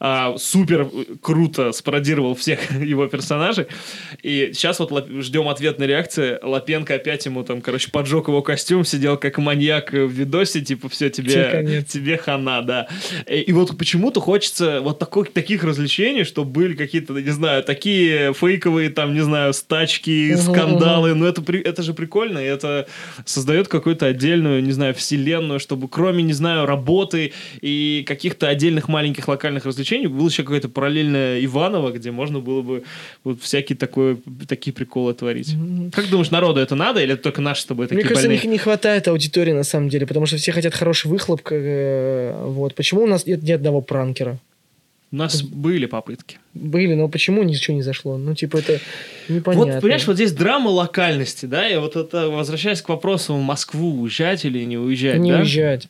[0.00, 0.90] А, супер
[1.22, 3.68] круто спародировал всех его персонажей.
[4.24, 6.40] И сейчас вот ждем ответной реакции.
[6.42, 11.08] Лапенко опять ему там, короче, поджег его костюм, сидел как маньяк в видосе, типа, все,
[11.08, 12.88] тебе, тебе хана, да.
[13.28, 18.32] И, и вот почему-то хочется вот такой, таких развлечений, что были какие-то, не знаю, такие
[18.32, 21.14] фейковые, там, не знаю, стачки, скандалы.
[21.14, 22.86] Но это, это же прикольно, и это
[23.26, 29.28] создает какую-то отдельную, не знаю, вселенную, чтобы кроме, не знаю, работы и каких-то отдельных маленьких
[29.28, 32.84] локальных развлечений, было еще какое-то параллельное Иваново, где можно было бы
[33.24, 34.16] вот всякие такое,
[34.48, 35.54] такие приколы творить.
[35.92, 38.50] Как думаешь, народу это надо или это только наши с тобой такие Мне кажется, больные?
[38.50, 41.42] не хватает аудитории на самом деле, потому что все хотят хороший выхлоп.
[41.50, 42.74] Э, вот.
[42.74, 44.38] Почему у нас нет ни одного пранкера?
[45.14, 46.38] У нас были попытки.
[46.54, 48.18] Были, но почему ничего не зашло?
[48.18, 48.80] Ну, типа, это
[49.28, 49.74] непонятно.
[49.74, 54.02] Вот, понимаешь, вот здесь драма локальности, да, и вот это, возвращаясь к вопросу, в Москву
[54.02, 55.38] уезжать или не уезжать, не да?
[55.38, 55.86] уезжать.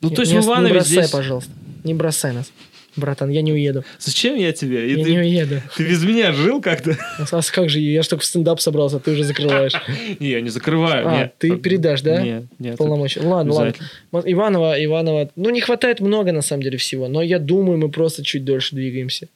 [0.00, 1.10] Ну, то есть не, в Иванове не бросай, здесь...
[1.10, 1.50] пожалуйста,
[1.82, 2.52] не бросай нас
[2.98, 3.84] братан, я не уеду.
[3.98, 4.88] Зачем я тебе?
[4.88, 5.62] И я ты, не уеду.
[5.76, 6.96] Ты без меня жил как-то?
[7.18, 9.72] А как же, я же только в стендап собрался, ты уже закрываешь.
[10.20, 11.06] Не, я не закрываю.
[11.06, 12.22] А, ты передашь, да?
[12.22, 12.76] Нет, нет.
[12.76, 13.20] Полномочия.
[13.20, 13.74] Ладно, ладно.
[14.12, 18.24] Иванова, Иванова, ну не хватает много на самом деле всего, но я думаю, мы просто
[18.24, 19.28] чуть дольше двигаемся.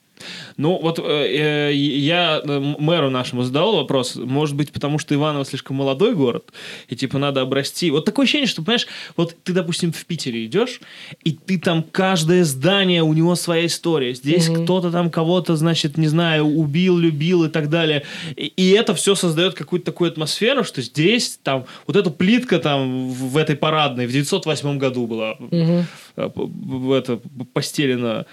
[0.57, 5.45] Ну, вот э, э я э, мэру нашему задал вопрос, может быть, потому что Иваново
[5.45, 6.51] слишком молодой город,
[6.87, 7.91] и, типа, надо обрасти...
[7.91, 8.87] Вот такое ощущение, что, понимаешь,
[9.17, 10.79] вот ты, допустим, в Питере идешь,
[11.23, 14.13] и ты там, каждое здание, у него своя история.
[14.13, 14.63] Здесь угу.
[14.63, 18.03] кто-то там кого-то, значит, не знаю, убил, любил и так далее.
[18.35, 23.09] И, и это все создает какую-то такую атмосферу, что здесь, там, вот эта плитка там
[23.09, 26.93] в этой парадной в 908 году была угу.
[26.93, 27.19] это,
[27.53, 28.25] постелена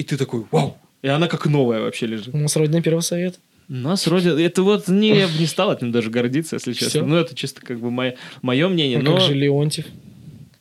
[0.00, 0.78] и ты такой, вау!
[1.02, 2.34] И она как новая вообще лежит.
[2.34, 3.38] У нас родина первого совета.
[3.68, 4.30] У нас вроде...
[4.42, 6.88] Это вот не, я бы не стал этим даже гордиться, если честно.
[6.88, 7.04] Все?
[7.04, 8.98] Ну, это чисто как бы мое, мое мнение.
[8.98, 9.16] А но...
[9.16, 9.86] как же Леонтьев?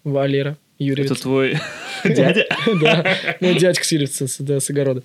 [0.03, 1.11] Валера Юрьевич.
[1.11, 1.57] Это твой
[2.03, 2.47] дядя?
[2.81, 5.03] Да, ну, дядька Сильвица с огорода.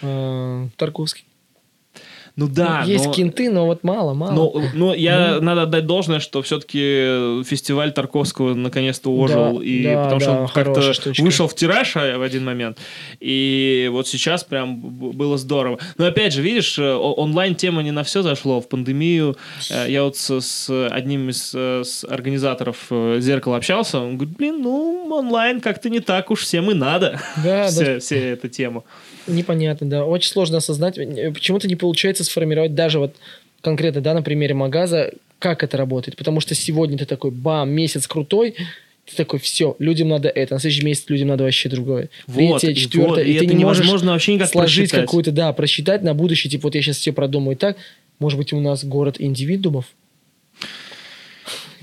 [0.00, 1.24] А, Тарковский.
[2.36, 2.82] Ну да.
[2.84, 3.12] Есть но...
[3.12, 4.32] кенты, но вот мало, мало.
[4.32, 5.42] Но, но я ну...
[5.42, 9.58] надо отдать должное, что все-таки фестиваль Тарковского наконец-то ожил.
[9.58, 12.78] Да, и да, потому да, что он как-то вышел в тираж а, в один момент.
[13.20, 15.78] И вот сейчас прям было здорово.
[15.96, 18.60] Но опять же, видишь, э, онлайн-тема не на все зашло.
[18.60, 19.36] В пандемию
[19.70, 24.00] э, я вот с, с одним из э, с организаторов зеркала общался.
[24.00, 27.20] Он говорит, блин, ну онлайн как-то не так уж всем и надо.
[27.44, 28.00] Да, все, да.
[28.00, 28.84] Все эту тему.
[29.26, 30.04] Непонятно, да.
[30.04, 30.96] Очень сложно осознать.
[30.96, 33.14] Почему-то не получается сформировать даже вот
[33.60, 36.16] конкретно, да, на примере магаза, как это работает.
[36.16, 38.54] Потому что сегодня ты такой, бам, месяц крутой,
[39.06, 42.08] ты такой, все, людям надо это, на следующий месяц людям надо вообще другое.
[42.26, 45.52] Вот, Третье, четвертое, вот, и, и, и ты не можешь вообще никак сложить какую-то, да,
[45.52, 47.76] просчитать на будущее, типа, вот я сейчас все продумаю так,
[48.18, 49.86] может быть, у нас город индивидуумов,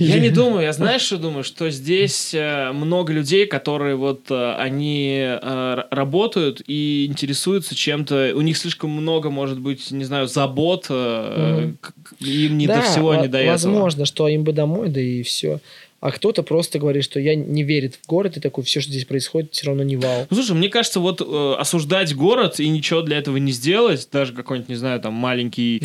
[0.06, 4.56] я не думаю, я знаешь, что думаю, что здесь э, много людей, которые вот э,
[4.56, 10.90] они э, работают и интересуются чем-то, у них слишком много, может быть, не знаю, забот,
[10.90, 11.78] им
[12.20, 13.52] не до всего, не до этого.
[13.52, 15.60] Возможно, что им бы домой, да и все
[16.02, 19.06] а кто-то просто говорит, что я не верит в город, и такой, все, что здесь
[19.06, 20.26] происходит, все равно не вау.
[20.30, 24.34] Ну, слушай, мне кажется, вот э, осуждать город и ничего для этого не сделать, даже
[24.34, 25.80] какой-нибудь, не знаю, там, маленький...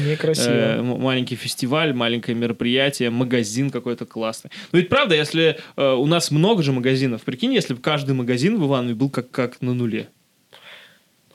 [0.48, 4.50] Э, маленький фестиваль, маленькое мероприятие, магазин какой-то классный.
[4.72, 8.58] Ну, ведь правда, если э, у нас много же магазинов, прикинь, если бы каждый магазин
[8.58, 10.08] в Иванове был как, как на нуле.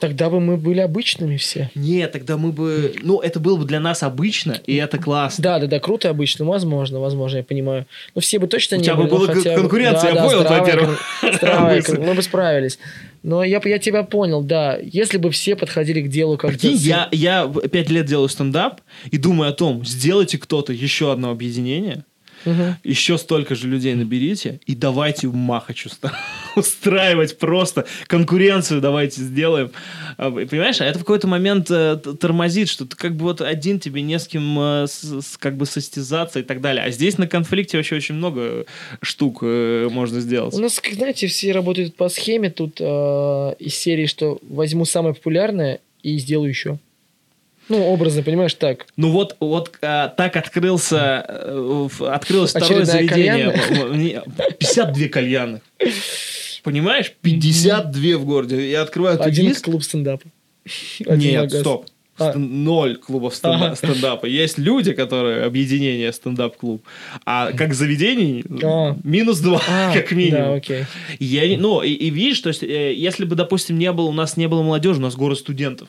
[0.01, 1.69] Тогда бы мы были обычными все.
[1.75, 2.95] Нет, тогда мы бы...
[3.03, 5.43] Ну, это было бы для нас обычно, и это классно.
[5.43, 6.43] Да, да, да, круто обычно.
[6.43, 7.85] Возможно, возможно, я понимаю.
[8.15, 9.07] Но все бы точно У не тебя были.
[9.07, 11.89] бы была хотя конкуренция, да, я да, понял, во-первых.
[11.99, 12.79] Мы бы справились.
[13.21, 14.79] Но я, я тебя понял, да.
[14.81, 18.81] Если бы все подходили к делу как Прикинь, я, я пять лет делаю стендап
[19.11, 22.05] и думаю о том, сделайте кто-то еще одно объединение,
[22.45, 22.75] Угу.
[22.83, 25.89] Еще столько же людей наберите и давайте Махачу
[26.55, 29.71] устраивать просто конкуренцию давайте сделаем.
[30.17, 33.79] А, понимаешь, а это в какой-то момент э, тормозит, что ты как бы вот один
[33.79, 34.87] тебе не с кем э,
[35.39, 36.83] как бы состязаться и так далее.
[36.83, 38.65] А здесь на конфликте вообще очень много
[39.01, 40.53] штук э, можно сделать.
[40.53, 42.83] У нас, знаете, все работают по схеме тут э,
[43.59, 46.79] из серии, что возьму самое популярное и сделаю еще.
[47.69, 48.85] Ну, образно, понимаешь, так.
[48.97, 51.21] Ну вот, вот а, так открылся,
[52.01, 53.51] открылось второе заведение.
[53.51, 54.23] Кальян?
[54.59, 55.61] 52 кальяны.
[56.63, 57.13] Понимаешь?
[57.21, 58.69] 52 в городе.
[58.69, 59.63] Я открываю Один лист.
[59.63, 60.27] клуб стендапа.
[60.99, 61.87] Нет, стоп.
[62.19, 62.37] А.
[62.37, 63.75] Ноль клубов стенда- ага.
[63.75, 64.25] стендапа.
[64.25, 66.83] Есть люди, которые объединение стендап-клуб,
[67.25, 68.95] а как заведений а.
[69.03, 70.41] минус два, а, как минимум.
[70.41, 70.85] Да, окей.
[71.19, 74.37] Я, ну, и, и видишь, то есть, э, если бы, допустим, не было, у нас
[74.37, 75.87] не было молодежи, у нас город студентов.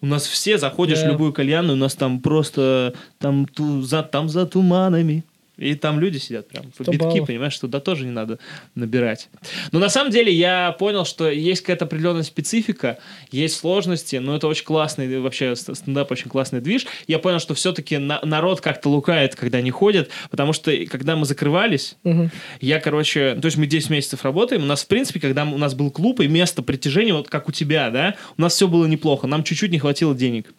[0.00, 1.08] У нас все заходишь yeah.
[1.08, 5.24] в любую кальянную, у нас там просто там, ту, за, там за туманами
[5.58, 7.26] и там люди сидят прям по битки, баллов.
[7.26, 8.38] понимаешь, туда тоже не надо
[8.74, 9.28] набирать.
[9.72, 12.98] Но на самом деле я понял, что есть какая-то определенная специфика,
[13.32, 16.86] есть сложности, но это очень классный, вообще стендап очень классный движ.
[17.08, 21.26] Я понял, что все-таки на, народ как-то лукает, когда не ходит, потому что когда мы
[21.26, 22.30] закрывались, угу.
[22.60, 25.74] я, короче, то есть мы 10 месяцев работаем, у нас, в принципе, когда у нас
[25.74, 29.26] был клуб и место притяжения, вот как у тебя, да, у нас все было неплохо,
[29.26, 30.52] нам чуть-чуть не хватило денег.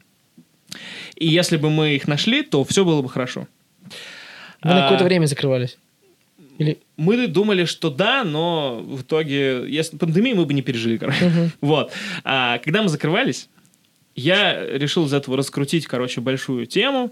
[1.16, 3.48] И если бы мы их нашли, то все было бы хорошо.
[4.64, 5.78] Вы на какое-то а, время закрывались?
[6.58, 6.80] Или...
[6.98, 11.26] Мы думали, что да, но в итоге, если пандемии мы бы не пережили, короче.
[11.26, 11.50] Uh-huh.
[11.62, 11.92] Вот.
[12.24, 13.48] А, когда мы закрывались,
[14.16, 17.12] я решил из этого раскрутить, короче, большую тему.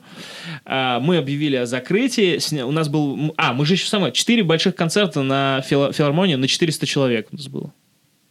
[0.66, 2.62] А, мы объявили о закрытии.
[2.62, 3.34] У нас был...
[3.38, 4.12] А, мы же еще самое...
[4.12, 7.74] Четыре больших концерта на филармонии на 400 человек у нас было.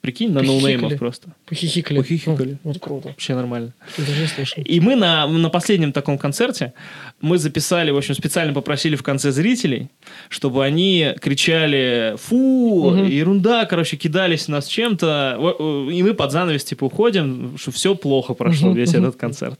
[0.03, 1.35] Прикинь, на ноунеймов просто.
[1.47, 1.99] Похихикали.
[1.99, 2.59] Похихикали.
[2.65, 3.09] Ну, вот круто.
[3.09, 3.73] Вообще нормально.
[4.57, 6.73] И мы на, на последнем таком концерте,
[7.21, 9.89] мы записали, в общем, специально попросили в конце зрителей,
[10.29, 12.97] чтобы они кричали «фу», угу.
[13.05, 18.73] ерунда, короче, кидались нас чем-то, и мы под занавес, типа, уходим, что все плохо прошло,
[18.73, 19.59] весь этот концерт.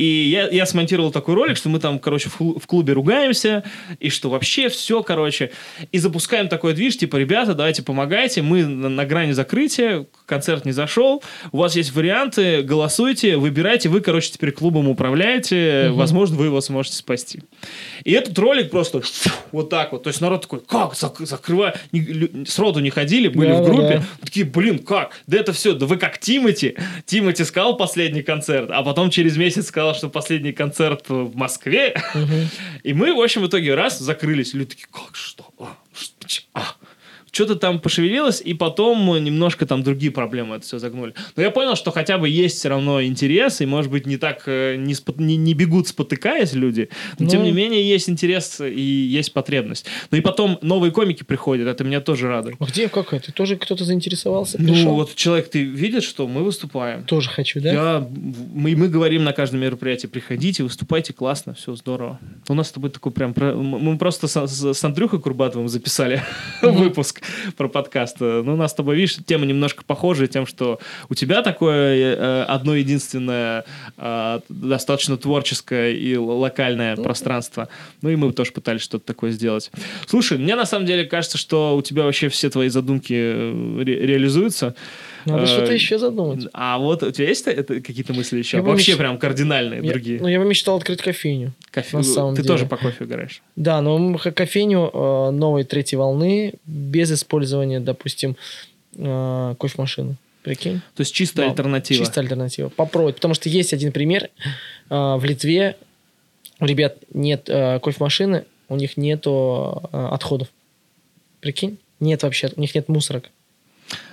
[0.00, 3.64] И я, я смонтировал такой ролик, что мы там, короче, в, в клубе ругаемся,
[3.98, 5.50] и что вообще все, короче.
[5.92, 10.72] И запускаем такой движ, типа, ребята, давайте помогайте, мы на, на грани закрытия, концерт не
[10.80, 11.22] зашел,
[11.52, 15.98] у вас есть варианты, голосуйте, выбирайте, вы, короче, теперь клубом управляете, угу.
[15.98, 17.42] возможно, вы его сможете спасти.
[18.04, 19.02] И этот ролик просто
[19.52, 21.74] вот так вот, то есть народ такой, как, Зак закрывай,
[22.46, 24.04] сроду не ходили, были да, в группе, да.
[24.22, 28.82] такие, блин, как, да это все, да вы как Тимати, Тимати сказал последний концерт, а
[28.82, 31.94] потом через месяц сказал, сказал, что последний концерт в Москве.
[32.14, 32.34] Угу.
[32.82, 34.54] И мы, в общем, в итоге раз закрылись.
[34.54, 35.44] Люди такие, как, что?
[35.58, 36.42] А, что?
[36.54, 36.74] А.
[37.30, 41.14] что-то там пошевелилось, и потом немножко там другие проблемы это все загнули.
[41.36, 44.42] Но я понял, что хотя бы есть все равно интерес, и, может быть, не так,
[44.46, 48.60] э, не, спот, не, не бегут спотыкаясь люди, но, но, тем не менее, есть интерес
[48.60, 49.86] и есть потребность.
[50.10, 52.56] Ну и потом новые комики приходят, это меня тоже радует.
[52.58, 53.32] А где, как это?
[53.32, 54.90] Тоже кто-то заинтересовался, пришел?
[54.90, 57.04] Ну, вот человек, ты видишь, что мы выступаем.
[57.04, 57.72] Тоже хочу, да?
[57.72, 58.08] Я,
[58.52, 62.18] мы, мы говорим на каждом мероприятии, приходите, выступайте, классно, все здорово.
[62.48, 63.34] У нас с тобой такой прям...
[63.36, 66.22] Мы просто с, с Андрюхой Курбатовым записали
[66.62, 67.19] выпуск
[67.56, 68.20] про подкаст.
[68.20, 72.42] Ну, у нас с тобой, видишь, тема немножко похожая тем, что у тебя такое э,
[72.44, 73.64] одно единственное
[73.96, 77.68] э, достаточно творческое и локальное ну, пространство.
[78.02, 79.70] Ну, и мы тоже пытались что-то такое сделать.
[80.06, 84.06] Слушай, мне на самом деле кажется, что у тебя вообще все твои задумки э, ре-
[84.06, 84.74] реализуются.
[85.24, 86.46] Надо что-то еще задумать.
[86.52, 88.58] А вот у тебя есть какие-то мысли еще?
[88.58, 88.98] Я Вообще меч...
[88.98, 90.20] прям кардинальные я, другие?
[90.20, 91.52] Ну, я бы мечтал открыть кофейню.
[91.70, 91.96] Кофе...
[91.96, 92.54] На самом Ты деле.
[92.54, 93.42] тоже по кофе играешь?
[93.56, 98.36] Да, но кофейню э, новой третьей волны без использования, допустим,
[98.96, 100.16] э, кофемашины.
[100.42, 100.80] Прикинь?
[100.94, 102.04] То есть чистая да, альтернатива.
[102.04, 102.68] Чистая альтернатива.
[102.70, 103.16] Попробовать.
[103.16, 104.30] Потому что есть один пример.
[104.88, 105.76] Э, в Литве
[106.60, 110.48] у ребят нет э, кофемашины, у них нету э, отходов.
[111.40, 111.78] Прикинь?
[112.00, 113.30] Нет вообще, у них нет мусорок.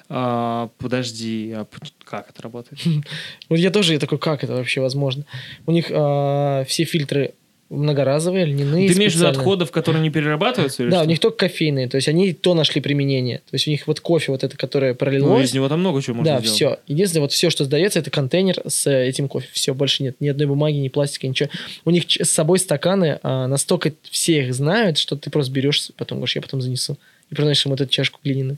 [0.09, 1.67] А, подожди, а
[2.05, 2.81] как это работает?
[3.49, 5.25] Вот я тоже я такой, как это вообще возможно?
[5.65, 7.33] У них а, все фильтры
[7.69, 8.87] многоразовые, льняные.
[8.87, 10.83] Ты имеешь в виду отходов, которые не перерабатываются?
[10.83, 11.05] Или да, что?
[11.05, 13.39] у них только кофейные, то есть они то нашли применение.
[13.39, 15.29] То есть у них вот кофе вот это, которое пролилось.
[15.29, 16.55] Ну, из него там много чего можно да, сделать.
[16.55, 16.79] все.
[16.87, 19.49] Единственное, вот все, что сдается, это контейнер с этим кофе.
[19.51, 20.15] Все, больше нет.
[20.21, 21.49] Ни одной бумаги, ни пластика, ничего.
[21.83, 26.19] У них с собой стаканы, а, настолько все их знают, что ты просто берешь, потом
[26.19, 26.97] говоришь, я потом занесу.
[27.29, 28.57] И приносишь им вот эту чашку глиняную.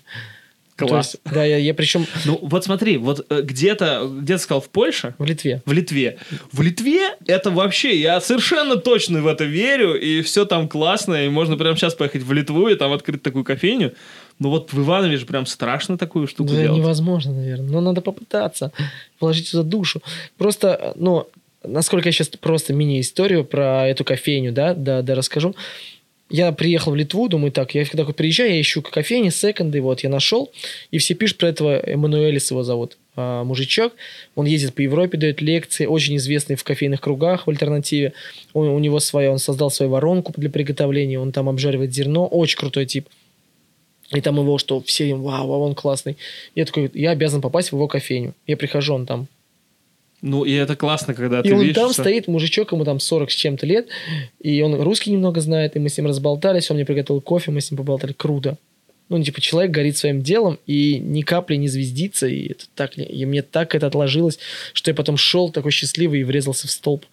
[0.87, 1.13] Класс.
[1.13, 2.05] есть, да, я, я причем...
[2.25, 5.15] Ну, вот смотри, вот э, где-то, где ты сказал, в Польше?
[5.17, 5.61] В Литве.
[5.65, 6.17] В Литве.
[6.51, 11.29] В Литве это вообще, я совершенно точно в это верю, и все там классно, и
[11.29, 13.93] можно прямо сейчас поехать в Литву и там открыть такую кофейню.
[14.39, 16.77] Но вот в Иванове же прям страшно такую штуку да, делать.
[16.77, 17.69] невозможно, наверное.
[17.69, 18.71] Но надо попытаться
[19.19, 20.01] вложить туда душу.
[20.37, 21.27] Просто, ну,
[21.63, 25.55] насколько я сейчас просто мини-историю про эту кофейню, да, да, да, расскажу
[26.29, 30.09] я приехал в Литву, думаю, так, я когда приезжаю, я ищу кофейни, секонды, вот, я
[30.09, 30.51] нашел,
[30.91, 33.93] и все пишут про этого Эммануэлис его зовут, а, мужичок,
[34.35, 38.13] он ездит по Европе, дает лекции, очень известный в кофейных кругах в альтернативе,
[38.53, 42.57] он, у него своя, он создал свою воронку для приготовления, он там обжаривает зерно, очень
[42.57, 43.07] крутой тип.
[44.11, 46.17] И там его, что все, вау, он классный.
[46.55, 48.33] Я такой, я обязан попасть в его кофейню.
[48.47, 49.27] Я прихожу, он там
[50.21, 51.75] ну, и это классно, когда и ты он видишь...
[51.75, 52.03] там что...
[52.03, 53.87] стоит, мужичок, ему там 40 с чем-то лет,
[54.39, 57.61] и он русский немного знает, и мы с ним разболтались, он мне приготовил кофе, мы
[57.61, 58.13] с ним поболтали.
[58.13, 58.57] Круто.
[59.07, 63.25] Ну, типа, человек горит своим делом и ни капли не звездится, и это так, и
[63.25, 64.39] мне так это отложилось,
[64.73, 67.05] что я потом шел такой счастливый и врезался в столб.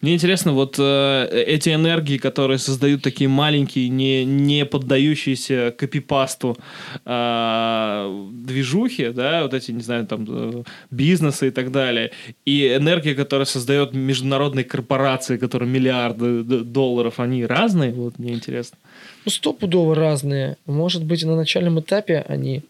[0.00, 6.56] Мне интересно, вот э, эти энергии, которые создают такие маленькие, не, не поддающиеся копипасту
[7.04, 12.10] э, движухи, да, вот эти, не знаю, там, э, бизнесы и так далее,
[12.44, 18.78] и энергия, которая создает международные корпорации, которые миллиарды долларов, они разные, вот мне интересно.
[19.24, 20.56] Ну, стопудово разные.
[20.66, 22.62] Может быть, на начальном этапе они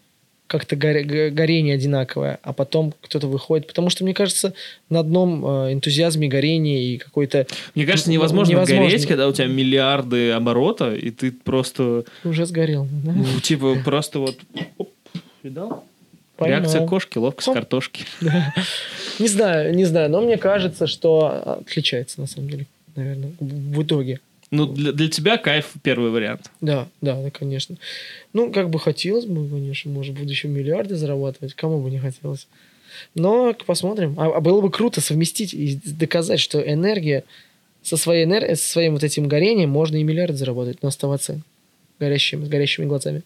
[0.47, 3.67] как-то горе, горение одинаковое, а потом кто-то выходит.
[3.67, 4.55] Потому что, мне кажется,
[4.91, 7.47] на одном э, энтузиазме, горении и какой-то...
[7.75, 12.05] Мне кажется, невозможно, невозможно гореть, когда у тебя миллиарды оборота, и ты просто...
[12.25, 12.87] Уже сгорел.
[13.05, 13.13] Да?
[13.13, 14.39] Ну, типа, просто вот...
[14.79, 14.91] Оп,
[15.43, 15.85] видал?
[16.37, 16.61] Поймал.
[16.61, 17.55] Реакция кошки, ловкость Оп.
[17.55, 18.05] картошки.
[18.21, 18.53] Да.
[19.21, 22.67] Не знаю, не знаю, но мне кажется, что отличается, на самом деле,
[22.97, 24.19] наверное, в итоге.
[24.55, 26.51] Ну, для, для тебя кайф первый вариант.
[26.61, 27.77] Да, да, да, конечно.
[28.33, 31.55] Ну, как бы хотелось бы, конечно, может, в будущем миллиарды зарабатывать.
[31.55, 32.47] Кому бы не хотелось.
[33.15, 34.15] Но посмотрим.
[34.19, 37.25] А, а было бы круто совместить и доказать, что энергия
[37.83, 41.41] со своей энергией, со своим вот этим горением можно и миллиард заработать, но оставаться
[41.99, 43.23] горящим, с горящими глазами.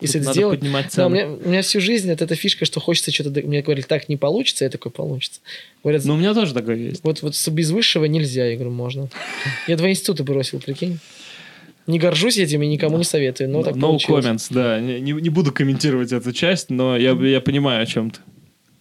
[0.00, 0.60] Если это сделать...
[0.60, 1.08] поднимать цену.
[1.08, 3.40] Да, у, меня, у меня всю жизнь это эта фишка, что хочется что-то...
[3.40, 5.40] Мне говорили, так не получится, я такой, получится.
[5.82, 7.02] Говорят, ну, у меня тоже такое есть.
[7.02, 9.08] Вот, вот без высшего нельзя, я говорю, можно.
[9.66, 10.98] Я два института бросил, прикинь.
[11.86, 14.24] Не горжусь этим и никому не советую, но так No получилось.
[14.24, 14.80] comments, да.
[14.80, 18.20] Не, не буду комментировать эту часть, но я, я понимаю, о чем ты.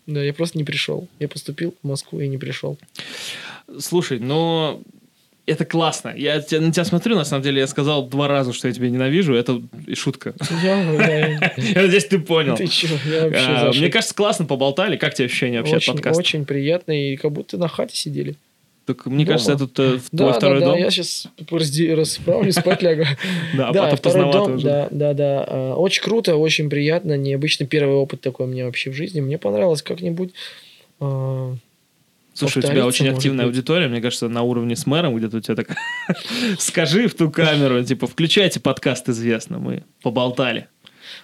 [0.08, 1.08] Да, я просто не пришел.
[1.20, 2.78] Я поступил в Москву и не пришел.
[3.80, 4.82] Слушай, но
[5.46, 6.14] это классно.
[6.16, 6.42] Я на
[6.72, 9.34] тебя смотрю, на самом деле, я сказал два раза, что я тебя ненавижу.
[9.36, 9.62] Это
[9.94, 10.34] шутка.
[10.64, 12.56] Я, надеюсь, ты понял.
[12.56, 12.64] Ты?
[12.64, 14.98] Я вообще а, Мне кажется, классно поболтали.
[14.98, 16.20] Как тебе ощущение вообще от подкаста?
[16.20, 18.36] Очень приятно, и как будто на хате сидели.
[18.86, 19.38] Так мне Дома.
[19.38, 20.76] кажется, это твой да, второй да, дом.
[20.76, 23.06] Да, я сейчас расправлю, спать лягу.
[23.56, 25.46] Да, второй дом, да, да, да.
[25.48, 29.22] А, очень круто, очень приятно, необычный первый опыт такой у меня вообще в жизни.
[29.22, 30.34] Мне понравилось как-нибудь
[31.00, 31.56] а,
[32.36, 35.56] Слушай, у тебя очень активная аудитория, мне кажется, на уровне с мэром где-то у тебя
[35.56, 35.70] так...
[36.60, 40.68] Скажи в ту камеру, типа, включайте подкаст «Известно», мы поболтали.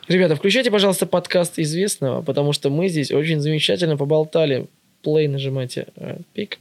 [0.08, 4.68] Ребята, включайте, пожалуйста, подкаст известного, потому что мы здесь очень замечательно поболтали.
[5.02, 5.88] Плей нажимайте.
[5.98, 6.60] Э, пик.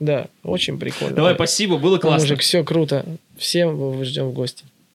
[0.00, 1.14] Да, очень прикольно.
[1.14, 2.26] Давай, спасибо, было классно.
[2.26, 3.04] Мужик, все круто.
[3.36, 4.64] Всем ждем в гости.